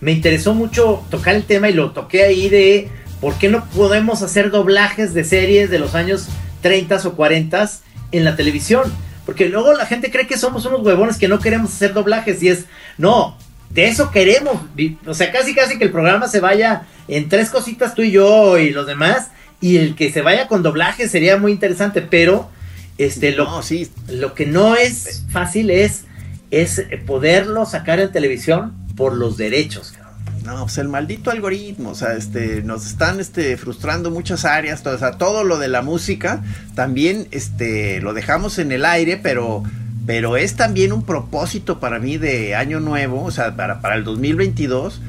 [0.00, 2.88] me interesó mucho tocar el tema y lo toqué ahí de
[3.20, 6.28] por qué no podemos hacer doblajes de series de los años
[6.62, 7.70] 30 o 40
[8.12, 8.84] en la televisión.
[9.26, 12.48] Porque luego la gente cree que somos unos huevones que no queremos hacer doblajes y
[12.48, 12.64] es,
[12.96, 13.36] no,
[13.70, 14.62] de eso queremos.
[15.06, 18.56] O sea, casi casi que el programa se vaya en tres cositas tú y yo
[18.58, 19.28] y los demás
[19.60, 22.50] y el que se vaya con doblaje sería muy interesante, pero
[22.96, 26.04] este lo, no, sí, lo que no es fácil es,
[26.50, 29.92] es poderlo sacar en televisión por los derechos.
[29.92, 30.08] cabrón.
[30.44, 34.94] No, pues el maldito algoritmo, o sea, este, nos están este, frustrando muchas áreas, todo,
[34.94, 36.42] o sea, todo lo de la música
[36.74, 39.62] también este, lo dejamos en el aire, pero,
[40.06, 44.04] pero es también un propósito para mí de año nuevo, o sea, para, para el
[44.04, 45.00] 2022,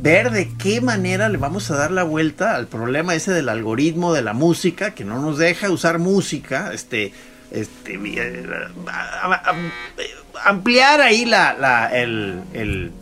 [0.00, 4.12] ver de qué manera le vamos a dar la vuelta al problema ese del algoritmo
[4.12, 7.12] de la música, que no nos deja usar música, este,
[7.50, 8.44] este, eh,
[10.44, 12.92] ampliar ahí la, la, el, el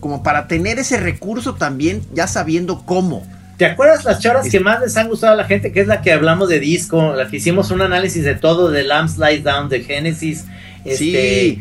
[0.00, 3.26] como para tener ese recurso también, ya sabiendo cómo.
[3.56, 5.72] ¿Te acuerdas las choras Es- que más les han gustado a la gente?
[5.72, 8.84] Que es la que hablamos de disco, la que hicimos un análisis de todo, de
[8.84, 10.44] Lamb Slide Down, de Genesis.
[10.84, 11.58] Este,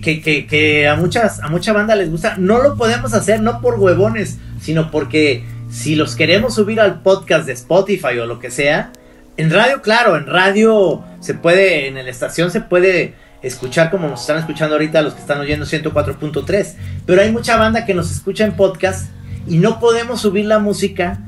[0.00, 2.36] que, que, a muchas, a mucha banda les gusta.
[2.38, 7.46] No lo podemos hacer, no por huevones, sino porque si los queremos subir al podcast
[7.46, 8.92] de Spotify o lo que sea,
[9.36, 14.22] en radio, claro, en radio se puede, en la estación se puede escuchar como nos
[14.22, 16.74] están escuchando ahorita los que están oyendo 104.3.
[17.04, 19.10] Pero hay mucha banda que nos escucha en podcast
[19.46, 21.20] y no podemos subir la música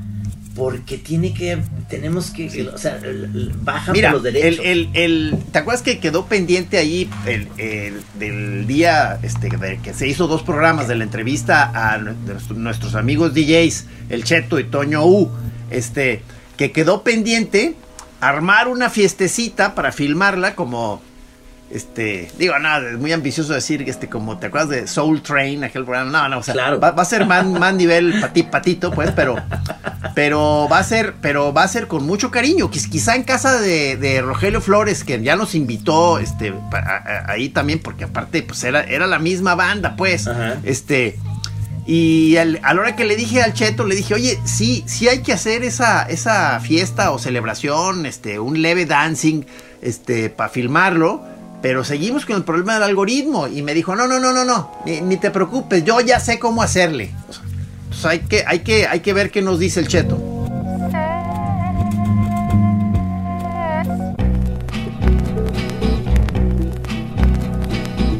[0.57, 4.65] porque tiene que, tenemos que, o sea, el- el- baja Mira, por los el, derechos.
[4.65, 9.93] el, el- ¿te acuerdas que quedó pendiente ahí el, el- del día este, de que
[9.93, 15.05] se hizo dos programas de la entrevista a nuestros amigos DJs, el Cheto y Toño
[15.05, 15.29] U,
[15.69, 16.23] este,
[16.57, 17.75] que quedó pendiente
[18.19, 21.01] armar una fiestecita para filmarla como
[21.69, 25.83] este, digo, nada, es muy ambicioso decir, este, como, ¿te acuerdas de Soul Train, aquel
[25.83, 26.09] programa?
[26.11, 26.79] No, no, o sea, Claro.
[26.79, 29.35] va, va a ser más, más nivel pati- patito, pues, pero,
[30.15, 32.69] pero va a ser, pero va a ser con mucho cariño.
[32.71, 36.97] Quiz- Quizá en casa de, de Rogelio Flores, que ya nos invitó, este, pa- a-
[37.27, 40.55] a- ahí también, porque aparte, pues, era, era la misma banda, pues, Ajá.
[40.63, 41.17] este,
[41.85, 45.07] y al- a la hora que le dije al Cheto, le dije, oye, sí, sí
[45.07, 49.43] hay que hacer esa, esa fiesta o celebración, este, un leve dancing,
[49.81, 51.23] este, para filmarlo,
[51.61, 53.47] pero seguimos con el problema del algoritmo.
[53.47, 56.39] Y me dijo, no, no, no, no, no, ni, ni te preocupes, yo ya sé
[56.39, 57.11] cómo hacerle.
[57.89, 60.17] Pues hay que, hay que, hay que ver qué nos dice el Cheto.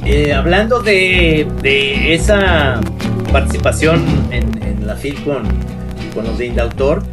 [0.05, 2.79] Eh, hablando de, de esa
[3.33, 5.43] participación en, en la FIL con,
[6.13, 7.03] con los de Indautor,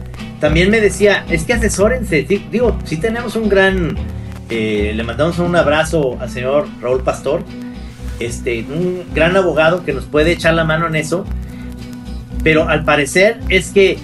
[0.40, 3.96] también me decía, es que asesórense, digo, sí tenemos un gran,
[4.50, 7.44] eh, le mandamos un abrazo al señor Raúl Pastor,
[8.20, 11.24] este, un gran abogado que nos puede echar la mano en eso,
[12.42, 13.98] pero al parecer es que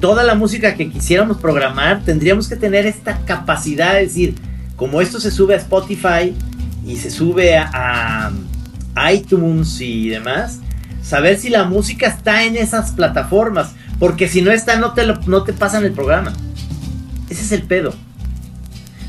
[0.00, 4.34] toda la música que quisiéramos programar tendríamos que tener esta capacidad de decir,
[4.76, 6.34] como esto se sube a Spotify
[6.86, 8.30] y se sube a,
[9.12, 10.60] iTunes y demás,
[11.02, 15.44] saber si la música está en esas plataformas, porque si no está no te, no
[15.44, 16.32] te pasan el programa.
[17.30, 17.94] Ese es el pedo.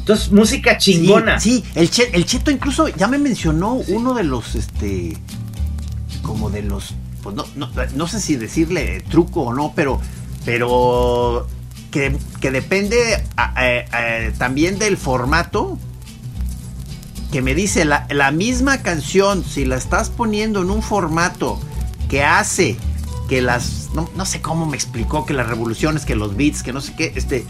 [0.03, 1.39] Entonces, música chingona.
[1.39, 5.15] Sí, sí, el, Che- el Cheto incluso ya me mencionó uno de los, este,
[6.21, 10.01] como de los, pues no, no, no sé si decirle truco o no, pero,
[10.43, 11.47] pero
[11.89, 15.77] que, que depende a- a- a- también del formato.
[17.31, 21.59] Que me dice la, la misma canción, si la estás poniendo en un formato
[22.09, 22.77] que hace
[23.27, 26.73] que las, no, no sé cómo me explicó, que las revoluciones, que los beats, que
[26.73, 27.43] no sé qué, este,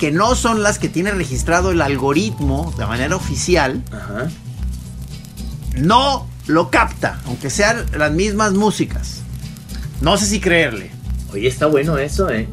[0.00, 4.28] que no son las que tiene registrado el algoritmo de manera oficial, Ajá.
[5.76, 9.20] no lo capta, aunque sean las mismas músicas.
[10.00, 10.90] No sé si creerle.
[11.32, 12.48] Oye, está bueno eso, ¿eh?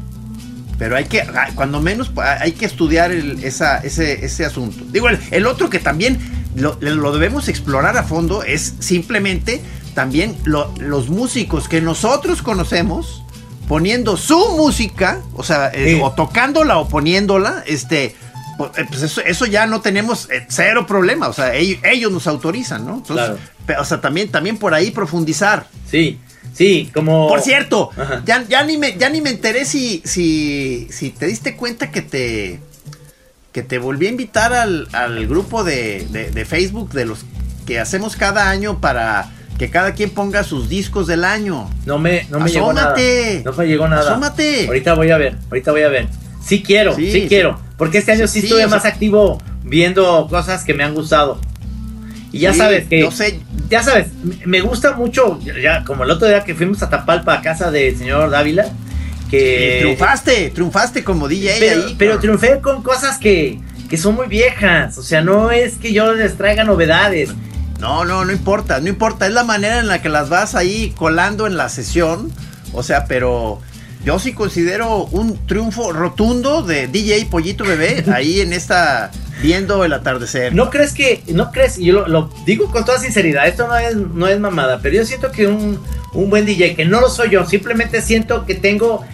[0.78, 4.84] Pero hay que, ah, cuando menos, pa- hay que estudiar el- esa, ese, ese asunto.
[4.92, 6.18] Digo, el, el otro que también
[6.54, 9.60] lo, lo debemos explorar a fondo es simplemente
[9.94, 13.24] también lo- los músicos que nosotros conocemos
[13.68, 16.00] poniendo su música, o sea, eh, Sí.
[16.02, 18.14] o tocándola o poniéndola, este,
[18.56, 22.10] pues eh, pues eso, eso ya no tenemos eh, cero problema, o sea, ellos, ellos
[22.10, 22.94] nos autorizan, ¿no?
[22.96, 23.82] Entonces, Claro.
[23.82, 25.66] o sea, también, también por ahí profundizar.
[25.90, 26.18] Sí,
[26.54, 27.28] sí, como...
[27.28, 28.22] Por cierto, Ajá.
[28.24, 32.00] ya, ya ni me, ya ni me enteré si, si, si te diste cuenta que
[32.02, 32.60] te,
[33.52, 37.20] que te volví a invitar al, al grupo de, de- de Facebook de los
[37.66, 41.68] que hacemos cada año para que cada quien ponga sus discos del año.
[41.84, 42.94] No me, no me llegó nada.
[43.44, 44.12] No me llegó nada.
[44.12, 44.66] Asómate.
[44.66, 46.06] Ahorita voy a ver, ahorita voy a ver.
[46.44, 47.58] Sí quiero, sí, Sí, quiero.
[47.76, 50.94] Porque este año sí, Sí, estuve o sea- más activo viendo cosas que me han
[50.94, 51.40] gustado.
[52.32, 53.00] Y ya Sí, sabes que...
[53.00, 53.40] yo sé.
[53.68, 54.06] Ya sabes,
[54.46, 57.96] me- gusta mucho, ya como el otro día que fuimos a Tapalpa a casa del
[57.98, 58.66] señor Dávila,
[59.30, 59.76] que...
[59.78, 61.94] Y triunfaste, triunfaste como DJ pero, ahí.
[61.98, 64.96] pero triunfé con cosas que, que son muy viejas.
[64.96, 67.30] O sea, no es que yo les traiga novedades.
[67.78, 69.26] No, no, no importa, no importa.
[69.26, 72.32] Es la manera en la que las vas ahí colando en la sesión.
[72.72, 73.60] O sea, pero
[74.04, 79.10] yo sí considero un triunfo rotundo de DJ Pollito Bebé ahí en esta
[79.42, 80.54] viendo el atardecer.
[80.54, 83.96] ¿No crees que, no crees, y yo lo, digo con toda sinceridad, esto no es,
[83.96, 85.78] no es mamada, pero yo siento que un,
[86.12, 89.04] un buen DJ, que no lo soy yo, simplemente siento que tengo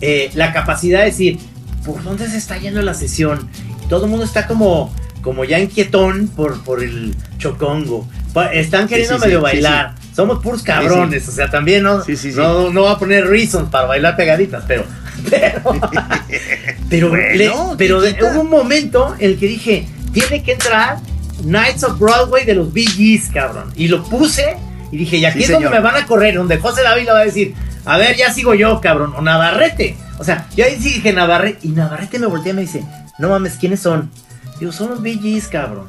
[0.00, 1.38] eh, la capacidad de decir,
[1.84, 3.48] ¿por dónde se está yendo la sesión?
[3.88, 8.08] Todo el mundo está como, como ya inquietón por, por el chocongo.
[8.52, 9.94] Están queriendo sí, sí, medio sí, bailar.
[10.14, 12.38] Somos puros cabrones, o sea, también no, Sí, sí, sí.
[12.38, 14.84] no, no va a poner reasons para bailar pegaditas, pero...
[15.30, 15.62] Pero,
[16.88, 20.98] pero, Bueno, le- pero hubo un momento en el que dije, tiene que entrar
[21.42, 23.72] Knights of Broadway de los Bee Gees, cabrón.
[23.76, 24.56] Y lo puse
[24.92, 27.24] y dije, y aquí es donde me van a correr, donde José Dávila va a
[27.24, 27.54] decir,
[27.84, 29.96] a ver, ya sigo yo, cabrón, o Navarrete.
[30.18, 32.84] O sea, yo ahí sí dije Navarrete, y Navarrete me voltea y me dice,
[33.18, 34.10] no mames, ¿quiénes son?
[34.58, 35.88] Digo, son los Gees, cabrón.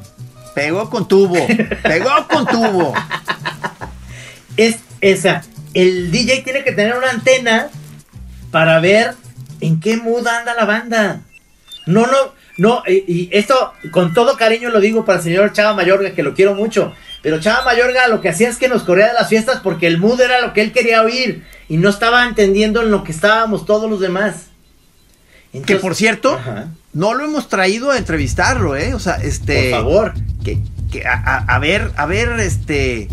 [0.54, 1.46] Pegó con tubo,
[1.82, 2.92] pegó con tubo.
[4.56, 5.42] Es esa,
[5.74, 7.68] el DJ tiene que tener una antena
[8.50, 9.14] para ver
[9.60, 11.22] en qué mood anda la banda.
[11.86, 15.74] No, no, no, y, y esto con todo cariño lo digo para el señor Chava
[15.74, 16.92] Mayorga, que lo quiero mucho.
[17.22, 19.98] Pero Chava Mayorga lo que hacía es que nos corría de las fiestas porque el
[19.98, 23.64] mood era lo que él quería oír y no estaba entendiendo en lo que estábamos
[23.64, 24.49] todos los demás.
[25.66, 26.68] Que por cierto, Ajá.
[26.92, 28.94] no lo hemos traído a entrevistarlo, ¿eh?
[28.94, 29.70] O sea, este.
[29.70, 30.14] por favor.
[30.44, 30.58] Que,
[30.92, 33.08] que a, a- a ver, a ver, este.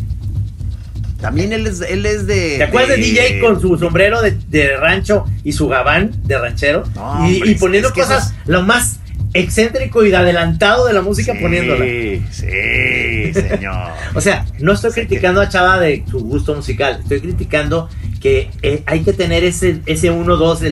[1.20, 2.58] También él es, él es de.
[2.58, 6.84] ¿Te acuerdas de DJ con su sombrero de, de rancho y su gabán de ranchero?
[6.96, 9.00] No, y, hombre, y poniendo es que cosas lo más
[9.34, 11.86] excéntrico y adelantado de la música Sí, poniéndola.
[12.32, 13.88] Sí, señor.
[14.16, 17.90] O sea, no estoy criticando a Chava de su gusto musical, estoy criticando
[18.22, 20.72] que eh, hay que tener ese ese 1-2 del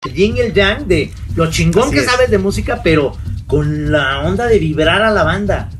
[0.00, 0.16] today.
[0.16, 2.06] yin y el yang de lo chingón Así que es.
[2.06, 5.70] sabes de música, pero con la onda de vibrar a la banda.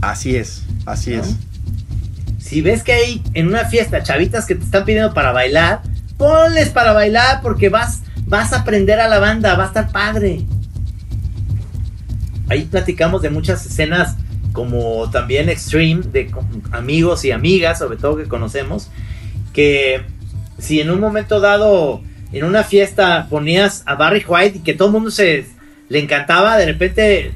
[0.00, 1.36] Así es, así es.
[2.38, 5.82] Si ves que hay en una fiesta chavitas que te están pidiendo para bailar,
[6.16, 10.44] ponles para bailar porque vas, vas a aprender a la banda, va a estar padre.
[12.48, 14.16] Ahí platicamos de muchas escenas
[14.52, 16.30] como también extreme, de
[16.72, 18.88] amigos y amigas, sobre todo que conocemos,
[19.52, 20.02] que
[20.58, 24.88] si en un momento dado, en una fiesta, ponías a Barry White y que todo
[24.88, 25.46] el mundo se
[25.88, 27.32] le encantaba, de repente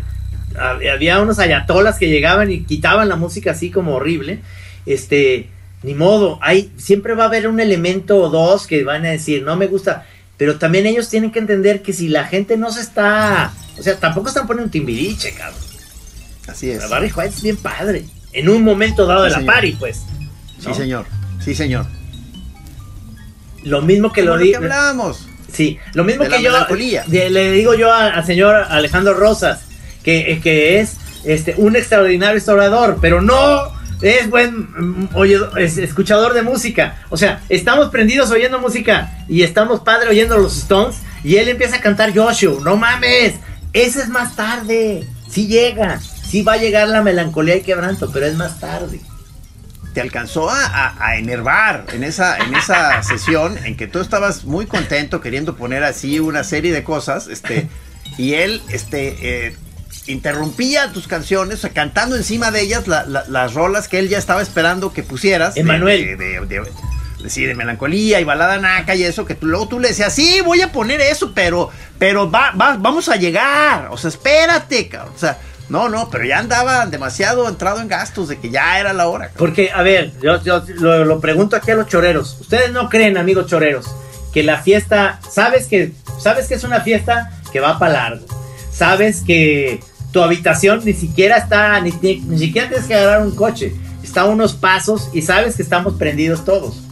[0.54, 4.40] hab- había unos ayatolas que llegaban y quitaban la música así como horrible.
[4.84, 5.48] Este,
[5.82, 9.42] ni modo, hay, siempre va a haber un elemento o dos que van a decir,
[9.42, 10.06] no me gusta.
[10.36, 13.52] Pero también ellos tienen que entender que si la gente no se está.
[13.78, 15.60] O sea, tampoco están poniendo un timbiriche, cabrón.
[16.48, 16.88] Así es.
[16.90, 18.04] Barry White es bien padre.
[18.32, 19.54] En un momento dado de la señor.
[19.54, 20.02] party, pues.
[20.58, 21.06] Sí, señor.
[21.44, 21.86] Sí, señor.
[23.64, 24.52] Lo mismo que lo digo.
[24.60, 25.28] que hablábamos.
[25.52, 26.52] Sí, lo mismo De que la yo
[27.06, 29.60] de- le digo yo al señor Alejandro Rosas,
[30.02, 36.32] que, que es este un extraordinario restaurador, pero no es buen mm, oye, es escuchador
[36.32, 37.02] de música.
[37.10, 41.76] O sea, estamos prendidos oyendo música y estamos padre oyendo los Stones y él empieza
[41.76, 42.58] a cantar Joshua.
[42.64, 43.34] No mames,
[43.74, 45.06] ese es más tarde.
[45.30, 49.00] sí llega, sí va a llegar la melancolía y quebranto, pero es más tarde.
[49.94, 54.44] Te alcanzó a, a- a enervar en esa, en esa sesión en que tú estabas
[54.44, 57.68] muy contento queriendo poner así una serie de cosas, este,
[58.18, 59.56] y él, este, eh,
[60.06, 64.08] interrumpía tus canciones, o sea, cantando encima de ellas la- la- las rolas que él
[64.08, 65.56] ya estaba esperando que pusieras.
[65.56, 66.04] Emanuel.
[66.04, 66.60] De, de- de-
[67.22, 70.12] de- sí, de melancolía y balada naca y eso, que tú, luego tú le decías,
[70.12, 74.88] sí, voy a poner eso, pero, pero va, va- vamos a llegar, o sea, espérate,
[74.88, 75.12] cabrón.
[75.14, 75.38] O sea,
[75.68, 79.30] no, no, pero ya andaba demasiado entrado en gastos de que ya era la hora.
[79.36, 82.36] Porque, a ver, yo, yo lo, lo pregunto aquí a los choreros.
[82.40, 83.86] ¿Ustedes no creen, amigos choreros,
[84.32, 88.26] que la fiesta, sabes que, sabes que es una fiesta que va para largo?
[88.70, 89.80] Sabes que
[90.12, 93.72] tu habitación ni siquiera está, ni, ni- siquiera tienes que agarrar un coche.
[94.02, 96.82] Está a unos pasos y sabes que estamos prendidos todos.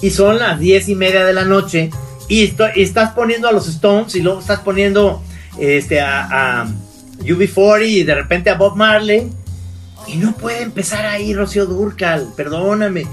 [0.00, 1.90] Y son las diez y media de la noche
[2.28, 5.22] y, esto- y estás poniendo a los Stones y luego estás poniendo
[5.58, 6.66] este, a
[7.24, 9.30] UB40 y de repente a Bob Marley.
[10.06, 13.06] Y no puede empezar ahí Rocío Durcal, perdóname.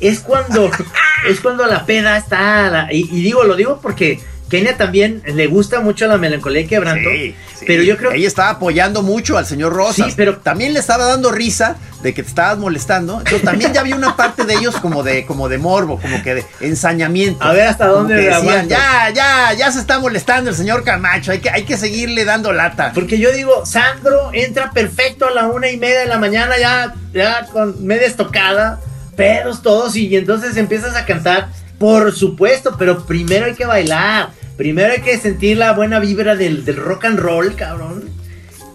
[0.00, 0.70] Es cuando,
[1.28, 2.70] es cuando la peda está.
[2.70, 6.66] la- y, y digo, lo digo porque Kenia también le gusta mucho la melancolía y
[6.66, 7.10] quebranto.
[7.10, 7.64] Sí, sí.
[7.66, 10.08] Pero yo creo Ella estaba apoyando mucho al señor Rosas.
[10.08, 13.18] Sí, pero- también le estaba dando risa de que te estabas molestando.
[13.18, 16.34] Entonces también ya había una parte de ellos como de, como de morbo, como que
[16.36, 17.42] de ensañamiento.
[17.42, 21.32] A ver hasta dónde que decían, ya, ya, ya se está molestando el señor Camacho.
[21.32, 22.92] Hay que, hay que seguirle dando lata.
[22.94, 26.94] Porque yo digo, Sandro entra perfecto a la una y media de la mañana, ya,
[27.12, 28.78] ya con media estocada,
[29.16, 31.48] pedos todos, y entonces empiezas a cantar.
[31.78, 34.30] Por supuesto, pero primero hay que bailar.
[34.56, 38.08] Primero hay que sentir la buena vibra del, del rock and roll, cabrón.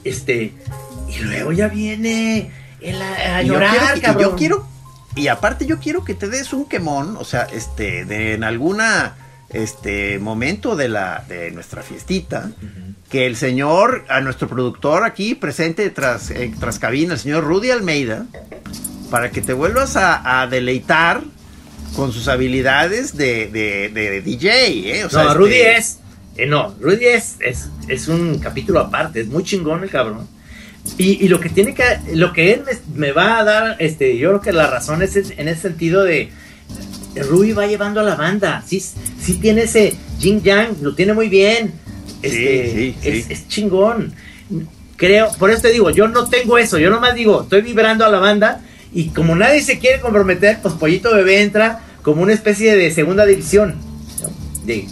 [0.03, 0.53] Este.
[1.09, 4.23] Y luego ya viene el a, a Y yo llorar, quiero que- y cabrón.
[4.23, 4.67] yo quiero,
[5.15, 9.15] y aparte yo quiero que te des un quemón, o sea, este, de en alguna
[9.49, 12.51] este momento de la de nuestra fiestita,
[13.09, 17.71] que el señor, a nuestro productor aquí presente tras, eh, tras cabina, el señor Rudy
[17.71, 18.25] Almeida,
[19.09, 21.21] para que te vuelvas a, a deleitar
[21.95, 25.05] con sus habilidades de, de- de DJ, ¿eh?
[25.05, 25.99] O sea, no, este, Rudy es.
[26.37, 30.27] eh, no, Rudy es, es, es un capítulo aparte, es muy chingón el cabrón.
[30.97, 31.83] Y, y lo que tiene que,
[32.15, 32.71] lo que él me,
[33.07, 36.29] me va a dar, este, yo creo que la razón es en ese sentido de
[37.15, 41.27] Rudy va llevando a la banda, sí, sí tiene ese Jin Yang, lo tiene muy
[41.29, 41.73] bien,
[42.21, 43.09] este, sí, sí.
[43.09, 44.13] Es, es chingón.
[44.95, 48.09] Creo, por eso te digo, yo no tengo eso, yo nomás digo, estoy vibrando a
[48.09, 48.61] la banda
[48.93, 53.25] y como nadie se quiere comprometer, pues Pollito Bebé entra como una especie de segunda
[53.25, 53.75] división.
[54.65, 54.85] De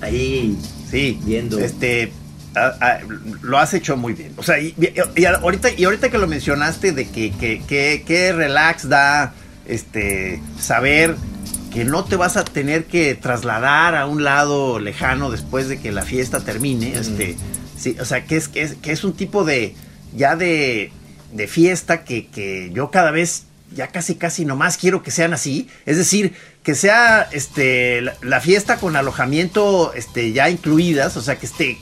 [0.00, 0.56] ahí
[0.90, 1.58] Sí, Viendo.
[1.58, 2.12] Este,
[2.54, 3.00] a- a-
[3.42, 4.32] lo has hecho muy bien.
[4.38, 8.02] O sea, y, y- y ahorita, y ahorita que lo mencionaste de que, que, que-
[8.06, 9.34] que relax da
[9.66, 11.14] este saber
[11.74, 15.92] que no te vas a tener que trasladar a un lado lejano después de que
[15.92, 16.94] la fiesta termine.
[16.98, 17.36] Este,
[17.78, 19.74] sí, o sea, que es, que es, que es un tipo de
[20.16, 20.90] ya de,
[21.32, 25.68] de fiesta que, que yo cada vez ya casi casi nomás quiero que sean así.
[25.84, 31.36] Es decir, que sea este la, la fiesta con alojamiento este ya incluidas, o sea
[31.38, 31.78] que esté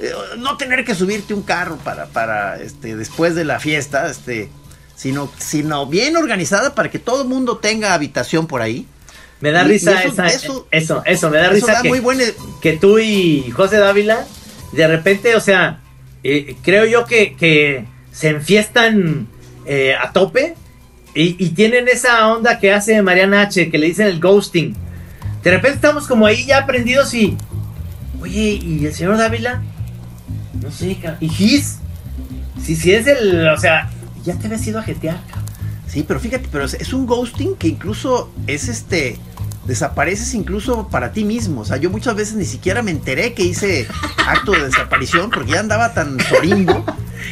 [0.00, 4.50] eh, no tener que subirte un carro para para este después de la fiesta, este
[4.94, 8.86] sino sino bien organizada para que todo el mundo tenga habitación por ahí.
[9.40, 11.82] me da Y- y risa eso- esa- eso- eso, eso, me da Eso risa da
[11.82, 12.22] que, muy buena
[12.62, 14.24] que tú y José Dávila,
[14.72, 15.80] de repente, o sea,
[16.22, 17.84] eh, creo yo que, que
[18.16, 19.26] se enfiestan
[19.66, 20.54] eh, a tope
[21.14, 24.74] y, tienen esa onda que hace Mariana H, que le dicen el ghosting.
[25.42, 27.36] De repente estamos como ahí ya aprendidos y,
[28.20, 29.62] oye, ¿y el señor Dávila?
[30.62, 31.78] No sé, ¿y Gis?
[32.62, 33.90] Si, si es el, o sea,
[34.24, 35.20] ya te habías ido a jetear.
[35.86, 39.18] Sí, pero fíjate, pero es un ghosting que incluso es este.
[39.66, 41.62] Desapareces incluso para ti mismo.
[41.62, 43.86] O sea, yo muchas veces ni siquiera me enteré que hice
[44.26, 46.84] acto de desaparición porque ya andaba tan sorimbo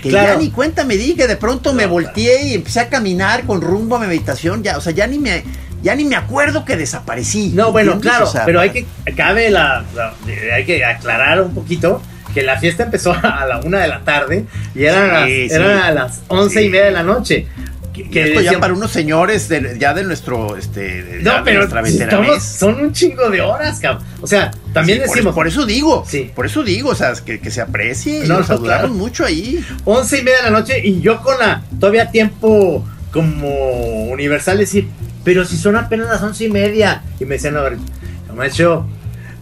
[0.03, 0.33] que Claro.
[0.35, 3.61] ya ni cuenta me di que de pronto me volteé y empecé a caminar con
[3.61, 4.63] rumbo a mi habitación.
[4.63, 5.45] Ya, o sea, ya ni me,
[5.83, 7.51] ya ni me acuerdo que desaparecí.
[7.55, 8.11] No, bueno, ¿entiendes?
[8.11, 10.15] claro, O sea, pero hay que, cabe la, la-
[10.55, 12.03] hay que aclarar un poquito
[12.35, 15.55] que la fiesta empezó a la una de la tarde y eran, Sí, las, sí.
[15.55, 17.47] eran a las once y media de la noche.
[17.95, 22.43] Que, esto ya para unos señores de- ya de nuestro, este, No, pero nuestra estamos-
[22.43, 24.05] son un chingo de horas, cabrón.
[24.21, 26.31] O sea, también Sí, decimos Por, eso digo, Sí.
[26.35, 28.21] por eso digo, o sea, que, que se aprecie.
[28.27, 28.89] No, No, nos no, claro.
[28.89, 29.65] mucho ahí.
[29.85, 34.89] once y media de la noche y yo con la todavía tiempo como universal decir,
[35.23, 37.03] pero si son apenas las once y media.
[37.21, 37.77] Y me decían, ver,
[38.35, 38.87] macho,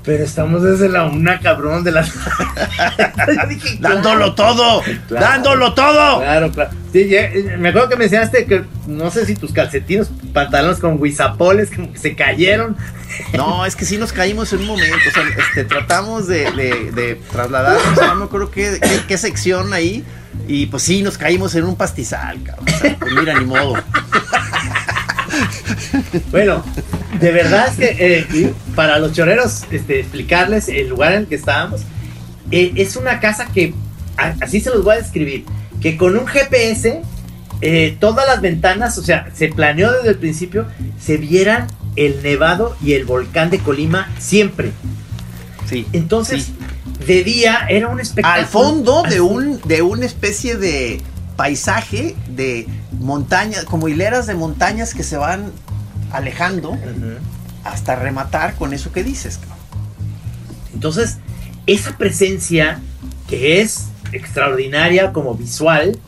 [0.05, 2.13] pero estamos desde la una, cabrón, de las...
[3.49, 5.27] Dije, Dándolo todo, Claro.
[5.27, 6.21] dándolo todo.
[6.21, 6.71] Claro, claro.
[6.93, 10.79] Sí, ya, eh, me acuerdo que me enseñaste que no sé si tus calcetines, pantalones
[10.79, 12.77] con guisapoles como que se cayeron.
[13.35, 14.97] No, es que sí nos caímos en un momento.
[15.07, 19.19] O sea, este, tratamos de, de, de trasladarnos, a no me acuerdo qué, qué, qué
[19.19, 20.03] sección ahí,
[20.49, 22.65] Y pues sí, nos caímos en un pastizal, cabrón.
[22.75, 23.75] O sea, pues mira, ni modo.
[26.31, 26.65] Bueno,
[27.21, 31.35] de verdad es que eh, para los choreros este, explicarles el lugar en el que
[31.37, 31.83] estábamos,
[32.51, 33.75] eh, es una casa que,
[34.17, 35.45] a- así se los voy a describir,
[35.81, 37.03] que con un GPS,
[37.61, 40.67] eh, todas las ventanas, o sea, se planeó desde el principio,
[41.01, 41.67] se vieran
[41.97, 44.73] el nevado y el volcán de Colima siempre.
[45.69, 45.87] Sí.
[45.93, 46.55] Entonces, Sí.
[47.07, 48.41] de día era un espectáculo.
[48.43, 51.01] al fondo de un de una especie de
[51.43, 55.51] paisaje de montañas, como hileras de montañas que se van
[56.13, 56.79] alejando
[57.65, 59.39] hasta rematar con eso que dices.
[59.39, 59.59] cabrón.
[60.73, 61.17] Entonces,
[61.67, 62.81] esa presencia
[63.29, 65.99] que es extraordinaria como visual,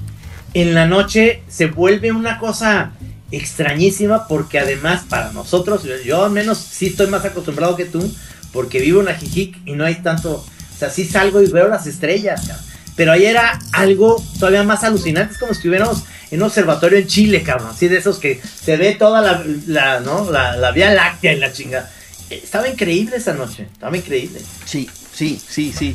[0.52, 2.92] en la noche se vuelve una cosa
[3.32, 8.08] extrañísima porque además para nosotros, yo al menos sí estoy más acostumbrado que tú,
[8.52, 11.88] porque vivo en Ajijic y no hay tanto, o sea, sí salgo y veo las
[11.88, 12.73] estrellas, cabrón.
[12.96, 17.06] Pero ahí era algo todavía más alucinante, es como si estuviéramos en un observatorio en
[17.06, 19.20] Chile, cabrón, así de esos que se ve toda
[19.66, 20.30] la, ¿no?
[20.30, 21.90] la Vía Láctea y la chinga.
[22.30, 24.40] Eh, Estaba increíble esa noche, estaba increíble.
[24.64, 25.94] Sí, sí, sí, sí.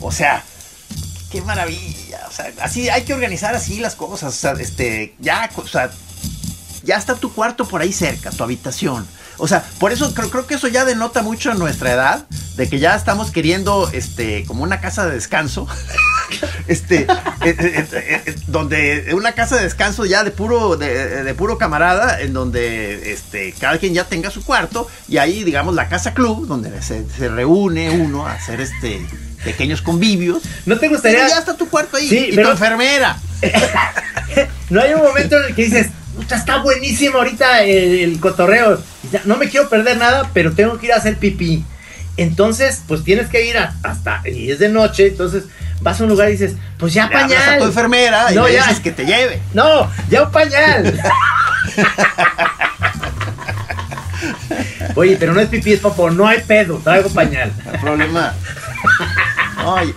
[0.00, 0.42] O sea,
[1.30, 2.26] qué maravilla.
[2.28, 4.34] O sea, así hay que organizar así las cosas.
[4.34, 5.90] O sea, este, ya, o sea,
[6.82, 9.06] ya está tu cuarto por ahí cerca, tu habitación.
[9.38, 12.26] O sea, por eso creo, creo que eso ya denota mucho nuestra edad,
[12.56, 15.66] de que ya estamos queriendo, este, como una casa de descanso.
[16.66, 17.06] este, eh,
[17.44, 17.86] eh,
[18.26, 23.12] eh, donde una casa de descanso ya de puro, de, de puro camarada, en donde,
[23.12, 27.08] este, cada quien ya tenga su cuarto y ahí, digamos, la casa club, donde se,
[27.08, 29.06] se reúne uno a hacer, este,
[29.44, 30.42] pequeños convivios.
[30.66, 31.28] ¿No te Pero gustaría?
[31.28, 33.18] ya está tu cuarto ahí Sí, y pero- tu enfermera.
[34.70, 35.86] No hay un momento en el que dices,
[36.18, 38.80] "Puta, está buenísimo ahorita el, el cotorreo.
[39.12, 41.64] Ya, No me quiero perder nada, pero tengo que ir a hacer pipí.
[42.16, 45.44] Entonces, pues tienes que ir a- hasta, y es de noche, entonces
[45.80, 47.54] vas a un lugar y dices, pues ya Le pañal.
[47.54, 48.64] a tu enfermera y No, le ya.
[48.64, 49.40] dices que te lleve.
[49.54, 51.00] No, ya un pañal.
[54.96, 57.52] Oye, pero no es pipí, es popó, no hay pedo, traigo pañal.
[57.72, 58.34] El problema.
[59.64, 59.94] Oye,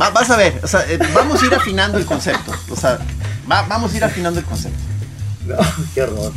[0.00, 2.52] va- vas a ver, o sea, eh, vamos a ir afinando el concepto.
[2.70, 2.98] O sea,
[3.50, 4.78] va- vamos a ir afinando el concepto.
[5.94, 6.32] Qué horror.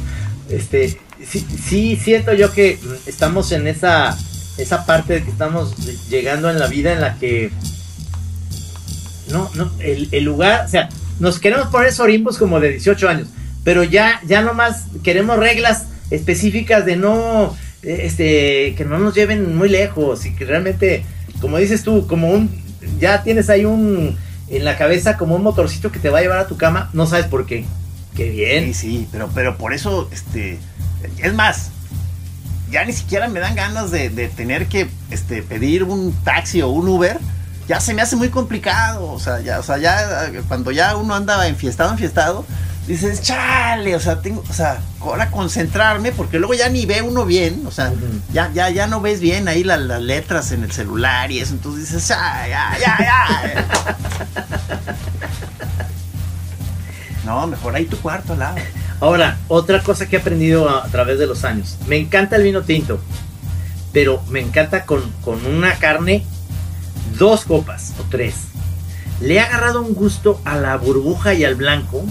[0.49, 4.17] Este, sí, sí siento yo que mm, estamos en esa,
[4.57, 5.75] esa parte de que estamos
[6.09, 7.51] llegando en la vida en la que
[9.31, 10.89] no, no, el, el lugar, o sea,
[11.19, 13.27] nos queremos poner sorimbos como de 18 años,
[13.63, 19.55] pero ya, ya nomás queremos reglas específicas de no, eh, este, que no nos lleven
[19.55, 21.03] muy lejos y que realmente,
[21.41, 22.49] como dices tú, como un,
[22.99, 24.17] ya tienes ahí un,
[24.49, 27.07] en la cabeza como un motorcito que te va a llevar a tu cama, no
[27.07, 27.65] sabes por qué.
[28.15, 28.65] Qué bien.
[28.65, 30.57] Sí, sí, pero, pero por eso, este,
[31.17, 31.69] es más,
[32.71, 36.69] ya ni siquiera me dan ganas de, de tener que este, pedir un taxi o
[36.69, 37.19] un Uber.
[37.67, 41.15] Ya se me hace muy complicado, o sea, ya, o sea, ya cuando ya uno
[41.15, 42.45] anda enfiestado, enfiestado,
[42.87, 47.25] dices, chale, o sea, tengo, o sea, ahora concentrarme, porque luego ya ni ve uno
[47.25, 47.91] bien, o sea,
[48.31, 51.53] ya, ya, ya no ves bien ahí la- las letras en el celular y eso,
[51.55, 53.97] entonces dices, ya, ya, ya, ya.
[57.25, 58.57] No, mejor ahí tu cuarto al lado.
[59.01, 61.77] Ahora, otra cosa que he aprendido a, a través de los años.
[61.87, 62.99] Me encanta el vino tinto,
[63.91, 66.23] pero me encanta con, con una carne,
[67.17, 68.35] dos copas o tres.
[69.21, 72.03] Le he agarrado un gusto a la burbuja y al blanco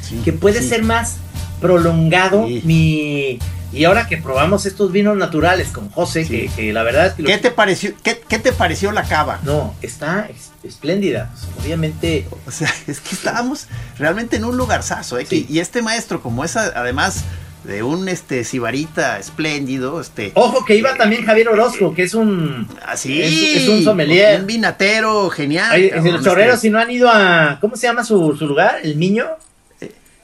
[0.00, 0.68] Sí, que puede sí.
[0.68, 1.16] ser más
[1.60, 2.60] prolongado Sí.
[2.64, 3.38] mi...
[3.74, 6.48] Y ahora que probamos estos vinos naturales con José, Sí.
[6.48, 7.22] que, que la verdad es que...
[7.22, 9.40] lo- ¿Qué te pareció, qué, qué te pareció la cava?
[9.42, 11.30] No, está es- espléndida.
[11.62, 12.26] Obviamente...
[12.46, 13.66] O sea, es que estábamos
[13.98, 15.26] realmente en un lugarzazo, ¿eh?
[15.28, 15.46] Sí.
[15.48, 17.24] Y este maestro, como es además
[17.64, 20.32] de un este sibarita espléndido, este.
[20.34, 22.68] Ojo que iba también Javier Orozco, que es un...
[22.86, 23.22] Así.
[23.22, 24.40] es- es un sommelier.
[24.40, 25.70] Un vinatero genial.
[25.72, 27.58] Ay, cabrón, los chorreros, este, si no han ido a.
[27.60, 28.78] ¿Cómo se llama su, su lugar?
[28.82, 29.26] ¿El Miño?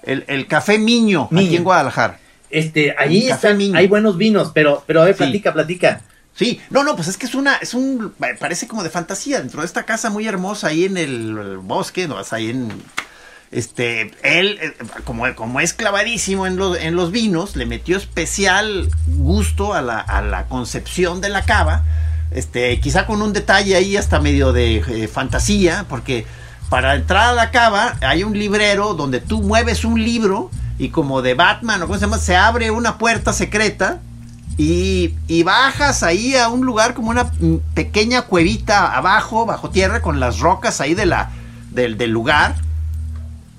[0.03, 1.59] el, el café Miño, aquí Miño.
[1.59, 2.19] en Guadalajara.
[2.51, 3.79] Este, Café están, Miño.
[3.79, 5.19] hay buenos vinos, pero, pero a ver, Sí.
[5.25, 6.01] platica, platica.
[6.35, 9.61] Sí, no, no, pues es que es una, es un, parece como de fantasía, dentro
[9.61, 12.71] de esta casa muy hermosa ahí en el, el bosque, no, ahí en,
[13.51, 14.73] este, él, eh,
[15.05, 19.99] como, como es clavadísimo en los, en los vinos, le metió especial gusto a la,
[19.99, 21.85] a la concepción de la cava,
[22.31, 26.27] este, quizá con un detalle ahí hasta medio de eh, fantasía, porque
[26.69, 30.51] para entrar a la cava hay un librero donde tú mueves un libro
[30.81, 34.01] y como de Batman o cómo se llama, se abre una puerta secreta
[34.57, 37.31] y, y bajas ahí a un lugar como una
[37.75, 41.33] pequeña cuevita abajo, bajo tierra, con las rocas ahí de la,
[41.71, 42.55] del, del lugar.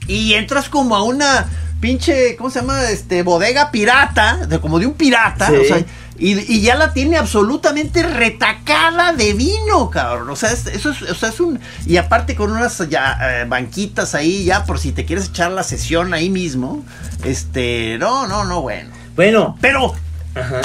[0.08, 1.46] Y entras como a una
[1.80, 2.90] pinche, ¿cómo se llama?
[2.90, 5.46] Este, bodega pirata, de, como de un pirata.
[5.46, 5.56] Sí.
[5.58, 5.86] O sea,
[6.22, 10.30] Y, y ya la tiene absolutamente retacada de vino, cabrón.
[10.30, 11.60] O sea, es- eso es, o sea, es un.
[11.88, 15.64] Y aparte con unas ya eh, banquitas ahí, ya por si te quieres echar la
[15.64, 16.84] sesión ahí mismo.
[17.24, 17.98] Este.
[18.00, 18.92] No, no, no, bueno.
[19.16, 19.94] Bueno, Pero
[20.36, 20.62] ajá.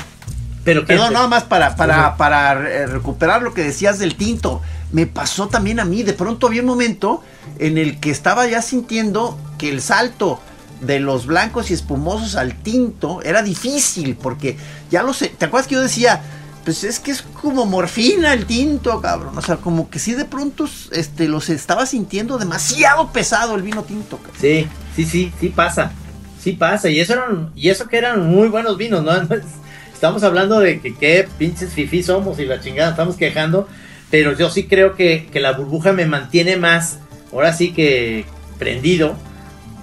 [0.63, 2.17] Pero Perdón, nada más para, para, Ujú.
[2.19, 4.61] para eh, recuperar lo que decías del tinto.
[4.93, 6.03] Me pasó también a mí.
[6.03, 7.23] De pronto había un momento
[7.59, 10.41] en el que estaba ya sintiendo que el salto
[10.81, 14.17] de los blancos y espumosos al tinto era difícil.
[14.17, 14.57] Porque
[14.91, 15.29] ya lo sé.
[15.29, 16.23] ¿Te acuerdas que yo decía?
[16.65, 19.39] Pues es que es como morfina el tinto, cabrón.
[19.39, 23.85] O sea, como que sí de pronto este, los estaba sintiendo demasiado pesado el vino
[23.85, 24.17] tinto.
[24.19, 24.37] cabrón.
[24.41, 25.93] Sí, sí, sí, sí pasa.
[26.41, 26.91] Sí pasa.
[26.91, 29.13] Y eso eran, y eso que eran muy buenos vinos, ¿no?
[29.95, 33.67] Estamos hablando de que qué pinches fifí somos y la chingada, estamos quejando.
[34.11, 36.99] Pero yo sí creo que, que la burbuja me mantiene más,
[37.33, 38.27] ahora sí que
[38.59, 39.17] prendido,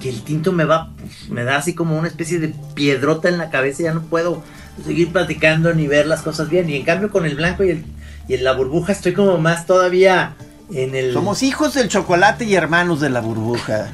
[0.04, 3.38] que el tinto me va, pues, me da así como una especie de piedrota en
[3.38, 4.44] la cabeza, ya no puedo
[4.86, 6.70] seguir platicando ni ver las cosas bien.
[6.70, 7.86] Y en cambio con el blanco y, el,
[8.28, 10.36] y en la burbuja estoy como más todavía
[10.74, 11.14] en el...
[11.14, 13.88] Somos hijos del chocolate y hermanos de la burbuja.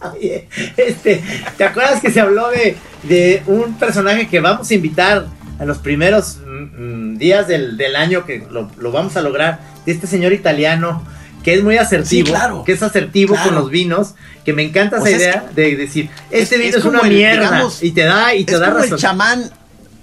[0.14, 0.48] Oye,
[0.78, 1.22] este,
[1.58, 5.26] ¿te acuerdas que se habló de, de un personaje que vamos a invitar
[5.58, 9.60] a los primeros mm, mm, días del, del año que lo, lo vamos a lograr?
[9.84, 11.02] De este señor italiano
[11.46, 12.64] que es muy asertivo, Sí, claro.
[12.64, 13.50] que es asertivo Claro.
[13.50, 16.76] con los vinos, que me encanta O esa es idea de decir, es- este vino
[16.76, 18.98] es una el, mierda digamos, y te da y te es da como el razón.
[18.98, 19.50] chamán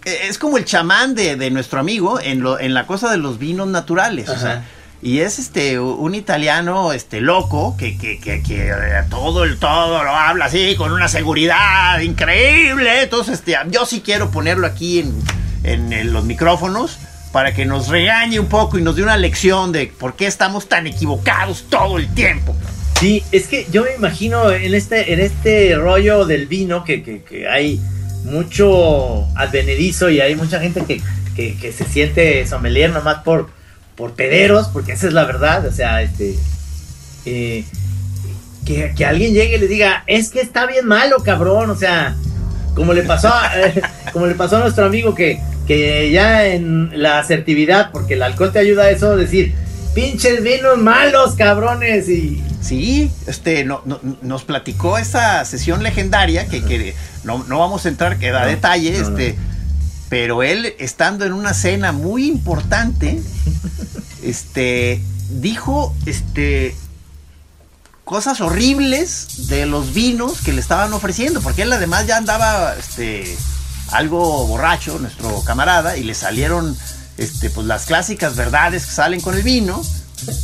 [0.05, 3.17] eh, es como el chamán de, de nuestro amigo en lo en la cosa de
[3.17, 4.63] los vinos naturales o sea,
[5.01, 8.73] y es este un italiano este loco que, que, que, que, eh,
[9.09, 14.31] todo el todo lo habla así con una seguridad increíble entonces este yo sí quiero
[14.31, 15.13] ponerlo aquí en,
[15.65, 16.97] en, en los micrófonos
[17.33, 20.69] para que nos regañe un poco y nos dé una lección de por qué estamos
[20.69, 22.55] tan equivocados todo el tiempo
[22.99, 27.49] Sí, es que yo me imagino en este, en este rollo del vino que, que-
[27.49, 27.81] hay
[28.23, 31.01] mucho advenedizo y hay mucha gente que,
[31.57, 33.49] que- se siente sommelier nomás por,
[33.95, 36.35] por pederos, porque esa es la verdad, o sea, este...
[37.25, 37.65] eh,
[38.65, 42.15] que, que alguien llegue y le diga, es que está bien malo, cabrón, o sea,
[42.75, 43.51] como le pasó a,
[44.13, 48.51] como le pasó a nuestro amigo que, que ya en la asertividad, porque el alcohol
[48.51, 49.53] te ayuda a eso, decir,
[49.95, 56.63] pinches vinos malos, cabrones, y, Sí, este, no, no- nos platicó esa sesión legendaria que,
[56.63, 56.95] que
[57.25, 59.35] no, no vamos a entrar, que da No, detalle, este,
[60.09, 63.21] pero él estando en una cena muy importante,
[64.23, 66.75] este, dijo, este,
[68.05, 73.35] cosas horribles de los vinos que le estaban ofreciendo, porque él además ya andaba, este,
[73.93, 76.75] algo borracho, nuestro camarada, y le salieron,
[77.17, 79.81] este, pues las clásicas verdades que salen con el vino,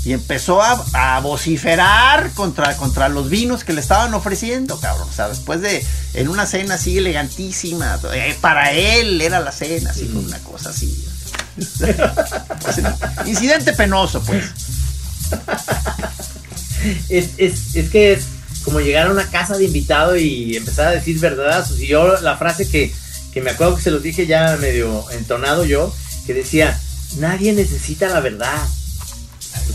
[0.03, 5.07] y empezó a, a vociferar contra, contra los vinos que le estaban ofreciendo, cabrón.
[5.09, 9.91] O sea, después de, en una cena así elegantísima, eh, para él era la cena,
[9.91, 11.05] así, fue una cosa así.
[13.25, 14.45] Incidente penoso, pues.
[17.09, 18.25] es, es, es que es
[18.63, 21.79] como llegar a una casa de invitado y empezar a decir verdadazos.
[21.79, 22.93] Y yo la frase que,
[23.33, 25.93] que me acuerdo que se los dije ya medio entonado yo,
[26.25, 26.79] que decía,
[27.17, 28.63] nadie necesita la verdad.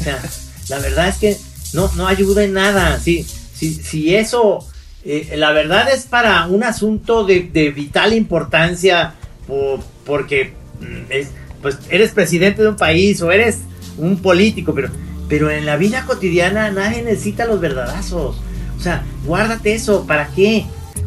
[0.00, 0.22] O sea,
[0.68, 1.36] la verdad es que
[1.72, 3.00] no, no ayuda en nada.
[3.00, 3.24] Si,
[3.54, 4.66] si, si eso,
[5.04, 9.14] eh, la verdad es para un asunto de, de vital importancia,
[9.46, 11.28] po- porque mm, es,
[11.62, 13.58] pues eres presidente de un país o eres
[13.96, 14.90] un político, pero,
[15.28, 18.36] pero en la vida cotidiana nadie necesita los verdadazos.
[18.78, 20.66] O sea, guárdate eso, ¿para qué?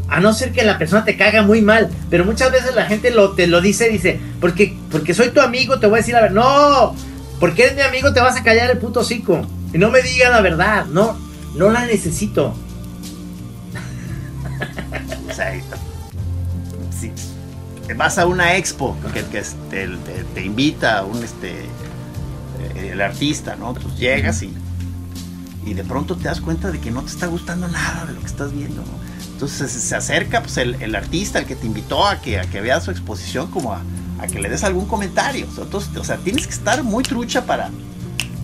[0.10, 3.12] A no ser que la persona te caga muy mal, pero muchas veces la gente
[3.12, 6.22] lo, te lo dice, dice, porque, porque soy tu amigo, te voy a decir la
[6.22, 6.36] verdad.
[6.36, 6.95] No,
[7.39, 9.45] porque eres mi amigo, te vas a callar el puto hocico.
[9.74, 11.18] Y no me digas la verdad, no,
[11.55, 12.55] no la necesito.
[15.30, 15.53] O sea,
[16.99, 17.12] si
[17.95, 21.51] vas a una expo que, que este, te, te invita un este
[22.60, 23.74] eh, el artista, ¿no?
[23.74, 24.53] Pues llegas y,
[25.66, 28.20] y de pronto te das cuenta de que no te está gustando nada de lo
[28.20, 29.07] que estás viendo, ¿no?
[29.38, 32.60] Entonces se acerca pues, el, el artista, el que te invitó a que, a que
[32.60, 33.84] veas su exposición, como a,
[34.18, 35.46] a que le des algún comentario.
[35.56, 37.70] Entonces, o sea, tienes que estar muy trucha para,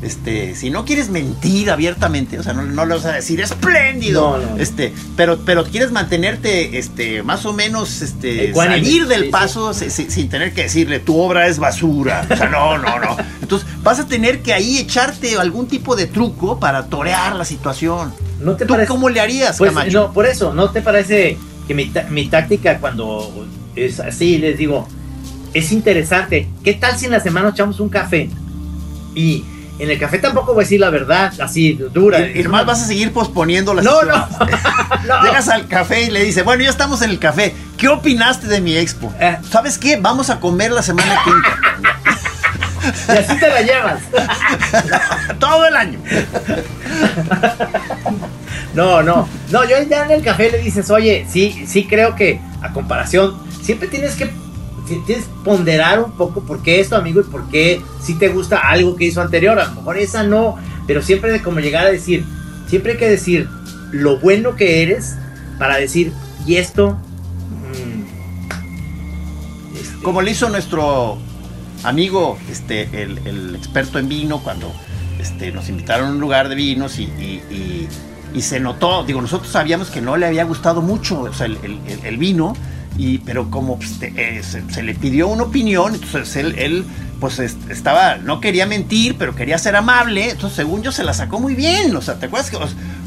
[0.04, 4.38] este, si no quieres mentir abiertamente, o sea, no, no le vas a decir espléndido,
[4.38, 4.58] No, no.
[4.62, 9.74] este, pero, pero quieres mantenerte, este, más o menos, este, Ecuánime, salir del sí, paso
[9.74, 13.16] si- si- sin tener que decirle tu obra es basura, o sea, no, no, no.
[13.42, 18.14] Entonces vas a tener que ahí echarte algún tipo de truco para torear la situación.
[18.40, 18.90] ¿No te ¿Tú parece?
[18.90, 19.92] cómo le harías, Pues Camacho?
[20.08, 21.38] no, por eso, ¿no te parece
[21.68, 23.46] que mi, mi táctica cuando
[23.76, 24.88] es así, les digo,
[25.54, 26.50] es interesante?
[26.64, 28.30] ¿Qué tal si en la semana echamos un café?
[29.16, 29.46] Y
[29.84, 32.20] en el café tampoco voy a decir la verdad, así dura.
[32.20, 34.14] Y, y nomás vas a seguir posponiendo la No, no.
[35.08, 35.22] No.
[35.24, 37.54] Llegas al café y le dices, bueno, ya estamos en el café.
[37.78, 39.14] ¿Qué opinaste de mi expo?
[39.20, 39.38] Eh.
[39.52, 39.98] ¿Sabes qué?
[39.98, 41.58] Vamos a comer la semana quinta.
[43.08, 44.02] Y así te la llevas.
[45.40, 46.00] Todo el año.
[48.74, 49.30] No, no.
[49.52, 53.42] No, yo ya en el café le dices, oye, sí, sí creo que a comparación,
[53.62, 54.30] siempre tienes que
[54.86, 58.58] tienes ponderar un poco por qué es tu amigo y por qué si te gusta
[58.58, 59.60] algo que hizo anterior.
[59.60, 60.56] A lo mejor esa no,
[60.88, 62.26] pero siempre de como llegar a decir,
[62.68, 63.48] siempre hay que decir
[63.92, 65.16] lo bueno que eres
[65.60, 66.12] para decir,
[66.46, 66.98] y esto.
[67.72, 68.04] mm,
[69.78, 71.18] este, Como le hizo nuestro
[71.84, 74.72] amigo, este, el, el experto en vino, cuando
[75.20, 77.88] este, nos invitaron a un lugar de vinos y, y- y-
[78.34, 81.60] y se notó, digo, nosotros sabíamos que no le había gustado mucho o sea, el-
[81.64, 82.56] el- el vino,
[82.98, 86.86] y, pero como pues, eh, se, se le pidió una opinión, entonces él,
[87.20, 91.14] pues est- estaba, no quería mentir, pero quería ser amable, entonces según yo se la
[91.14, 92.58] sacó muy bien, o sea, ¿te acuerdas que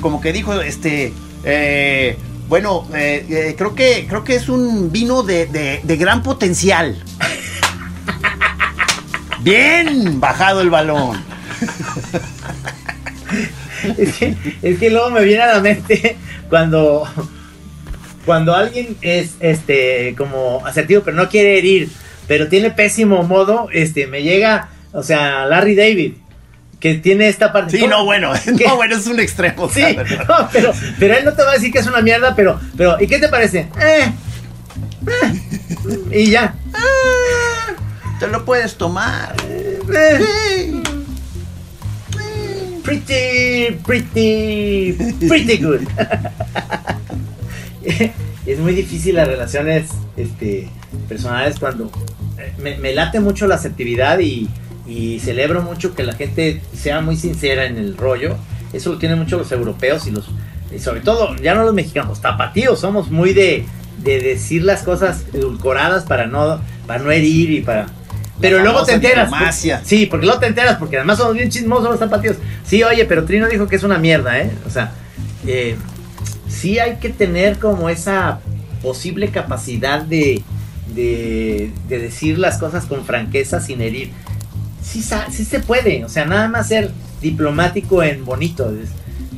[0.01, 1.13] como que dijo, este,
[1.45, 2.17] eh,
[2.49, 6.97] bueno, eh, creo que creo que es un vino de, de- de gran potencial.
[9.43, 11.23] Bien bajado el balón.
[13.99, 16.17] Es que, es que luego me viene a la mente
[16.49, 17.07] cuando,
[18.27, 21.89] cuando alguien es este como asertivo pero no quiere herir,
[22.29, 26.13] pero tiene pésimo modo, este me llega, o sea, Larry David,
[26.81, 27.79] que tiene esta parte.
[27.79, 28.65] Sí, no, bueno, ¿Qué?
[28.67, 29.71] no, bueno, es un extremo.
[29.71, 29.97] Sí,
[30.29, 33.01] no, pero, pero él no te va a decir que es una mierda, pero, pero
[33.01, 33.69] ¿y qué te parece?
[33.81, 34.13] Eh,
[36.11, 36.55] eh, y ya.
[38.19, 39.35] Te lo puedes tomar.
[39.49, 39.63] Eh,
[40.59, 40.83] Sí.
[42.83, 44.93] pretty, pretty,
[45.29, 45.81] pretty good.
[48.47, 50.69] es muy difícil las relaciones este,
[51.09, 51.91] personales cuando
[52.39, 54.49] eh, me, me late mucho la asertividad y,
[54.87, 58.37] y celebro mucho que la gente sea muy sincera en el rollo.
[58.73, 60.29] Eso lo tienen mucho los europeos y los,
[60.75, 63.65] y sobre todo, ya no los mexicanos, tapatíos, somos muy de,
[63.99, 67.87] de decir las cosas edulcoradas para no, para no herir y para...
[68.39, 69.31] Pero luego te enteras.
[69.31, 69.81] diplomacia.
[69.83, 72.37] Sí, porque luego te enteras, porque además somos bien chismosos los zapatillos.
[72.67, 74.51] Sí, oye, pero Trino dijo que es una mierda, ¿eh?
[74.67, 74.93] O sea,
[75.47, 75.77] eh,
[76.49, 78.41] sí hay que tener como esa
[78.83, 80.43] posible capacidad de,
[80.95, 84.11] de, de decir las cosas con franqueza sin herir.
[84.83, 86.91] Sí, sí se puede, o sea, nada más ser
[87.21, 88.71] diplomático en bonito.
[88.75, 88.91] es-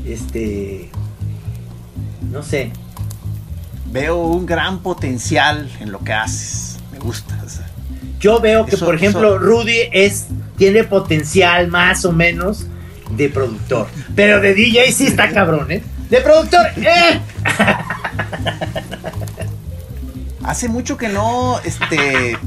[0.06, 0.90] Este.
[2.30, 2.70] No sé.
[3.90, 6.78] Veo un gran potencial en lo que haces.
[6.92, 7.40] Me gusta.
[7.44, 7.66] o sea.
[8.20, 12.66] Yo veo que, Eso- por ejemplo, eso- Rudy es, tiene potencial más o menos
[13.16, 13.86] de productor.
[14.14, 15.82] Pero de DJ sí está cabrón, ¿eh?
[16.10, 17.20] De productor, ¡eh!
[20.44, 22.38] Hace mucho que no este,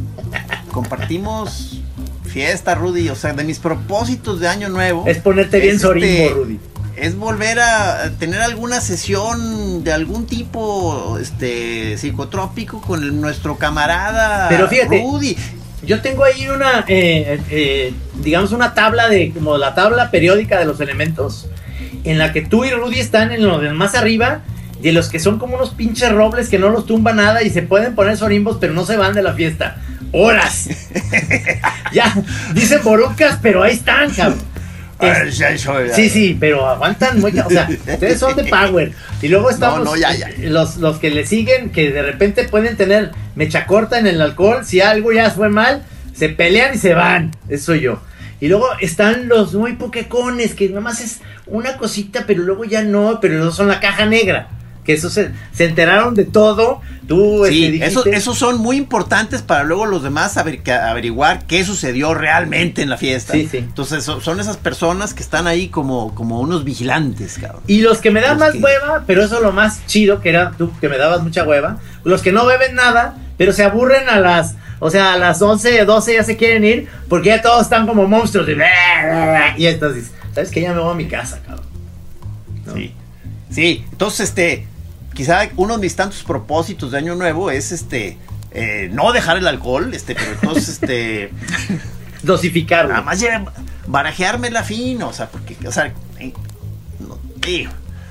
[0.72, 1.82] compartimos
[2.26, 3.10] fiesta, Rudy.
[3.10, 5.04] O sea, de mis propósitos de Año Nuevo.
[5.06, 6.60] Es ponerte bien es, este, Rudy.
[6.96, 14.50] Es volver a tener alguna sesión de algún tipo este, psicotrópico con el- nuestro camarada
[14.50, 15.38] Pero fíjate, Rudy.
[15.84, 17.94] Yo tengo ahí una, eh, eh,
[18.24, 21.48] digamos, una tabla de, como la tabla periódica de los elementos,
[22.04, 24.42] en la que tú y Rudy están en los de más arriba,
[24.82, 27.62] de los que son como unos pinches robles que no los tumba nada y se
[27.62, 29.78] pueden poner sorimbos, pero no se van de la fiesta.
[30.12, 30.70] ¡Horas!
[31.94, 32.14] ya,
[32.54, 34.40] dicen borucas, pero ahí están, cabrón.
[35.00, 35.36] Es-
[35.96, 37.44] Sí, sí, pero aguantan mucho.
[37.46, 38.92] O sea, ustedes son de power.
[39.22, 40.30] Y luego estamos No, no, ya, ya.
[40.50, 44.64] Los, los que le siguen, que de repente pueden tener mecha corta en el alcohol.
[44.64, 45.84] Si algo ya fue mal,
[46.14, 47.32] se pelean y se van.
[47.50, 48.02] Eso soy yo.
[48.42, 53.20] Y luego están los muy poquecones, que nomás es una cosita, pero luego ya no,
[53.22, 54.50] pero no son la caja negra.
[54.84, 56.82] Que eso se, se enteraron de todo.
[57.08, 61.46] Tú Sí, este, esos, dijiste- esos son muy importantes para luego los demás aver- averiguar
[61.46, 63.34] qué sucedió realmente en la fiesta.
[63.34, 63.58] Sí, sí.
[63.58, 67.62] Entonces so- son esas personas que están ahí como, como unos vigilantes, cabrón.
[67.68, 70.20] Y los que me dan Los más que- hueva, pero eso es lo más chido,
[70.20, 71.78] que era tú, que me dabas mucha hueva.
[72.04, 75.84] Los que no beben nada, pero se aburren a las, o sea, a las 11,
[75.84, 78.48] 12 ya se quieren ir, porque ya todos están como monstruos.
[78.48, 81.66] Y, y entonces, ¿sabes que Ya me voy a mi casa, cabrón.
[82.68, 82.76] ¿No?
[82.76, 82.94] Sí.
[83.50, 84.68] Sí, entonces este,
[85.16, 88.20] quizá uno de mis tantos propósitos de año nuevo es este,
[88.52, 91.32] eh, no dejar el alcohol, este, pero entonces este,
[92.22, 92.92] Dosificarlo.
[92.92, 93.44] nada más ya
[93.88, 96.32] barajearme la fino, o sea, porque, o sea, eh,
[97.00, 97.18] no,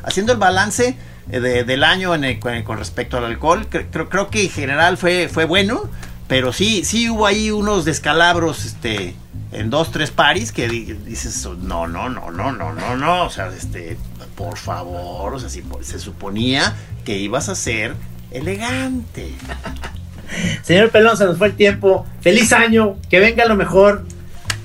[0.02, 0.96] haciendo el balance
[1.38, 4.50] de- del año en el- con, con respecto al alcohol, cre- creo, creo que en
[4.50, 5.82] general fue, fue bueno,
[6.26, 9.14] pero sí, sí hubo ahí unos descalabros, este,
[9.52, 13.30] en dos, tres paris que di- dices, no, no, no, no, no, no, no, o
[13.30, 13.96] sea, este,
[14.36, 16.74] por favor, o sea, si se suponía
[17.04, 17.94] que ibas a ser
[18.30, 19.34] elegante.
[20.62, 22.06] Señor Pelón, se nos fue el tiempo.
[22.20, 24.04] Feliz año, que venga lo mejor.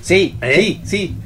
[0.02, 0.54] Sí, ¿Eh?
[0.56, 1.16] sí, sí.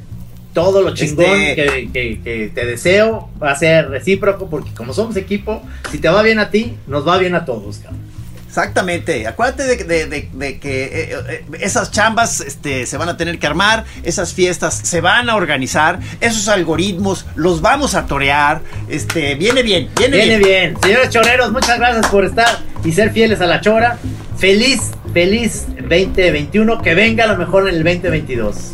[0.53, 4.93] Todo lo chingón Este- que, que- que te deseo va a ser recíproco porque como
[4.93, 8.11] somos equipo, si te va bien a ti, nos va bien a todos, cabrón.
[8.47, 13.15] Exactamente, acuérdate de, de- de- de que eh, eh, esas chambas este, se van a
[13.15, 18.59] tener que armar, esas fiestas se van a organizar, esos algoritmos los vamos a torear,
[18.89, 20.73] este, viene bien, viene, Viene bien.
[20.73, 20.81] bien.
[20.83, 23.97] Señores choreros, muchas gracias por estar y ser fieles a la chora.
[24.37, 26.81] Feliz, feliz 2021.
[26.81, 28.73] Que venga lo mejor en el 2022.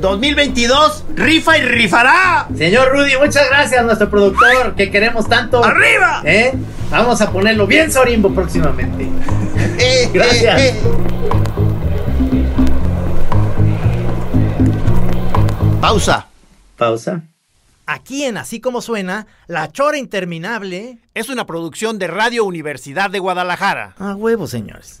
[0.00, 2.48] 2022, rifa y rifará.
[2.56, 5.64] Señor Rudy, muchas gracias, nuestro productor, que queremos tanto.
[5.64, 6.22] ¡Arriba!
[6.24, 6.54] ¿Eh?
[6.90, 9.08] Vamos a ponerlo bien Sorimbo próximamente.
[9.78, 10.60] Eh, Gracias.
[10.60, 10.80] eh, eh.
[15.80, 16.26] Pausa.
[16.76, 17.22] Pausa.
[17.86, 20.98] Aquí en Así como suena, La Chora Interminable.
[21.14, 23.94] Es una producción de Radio Universidad de Guadalajara.
[23.98, 25.00] A huevo, señores.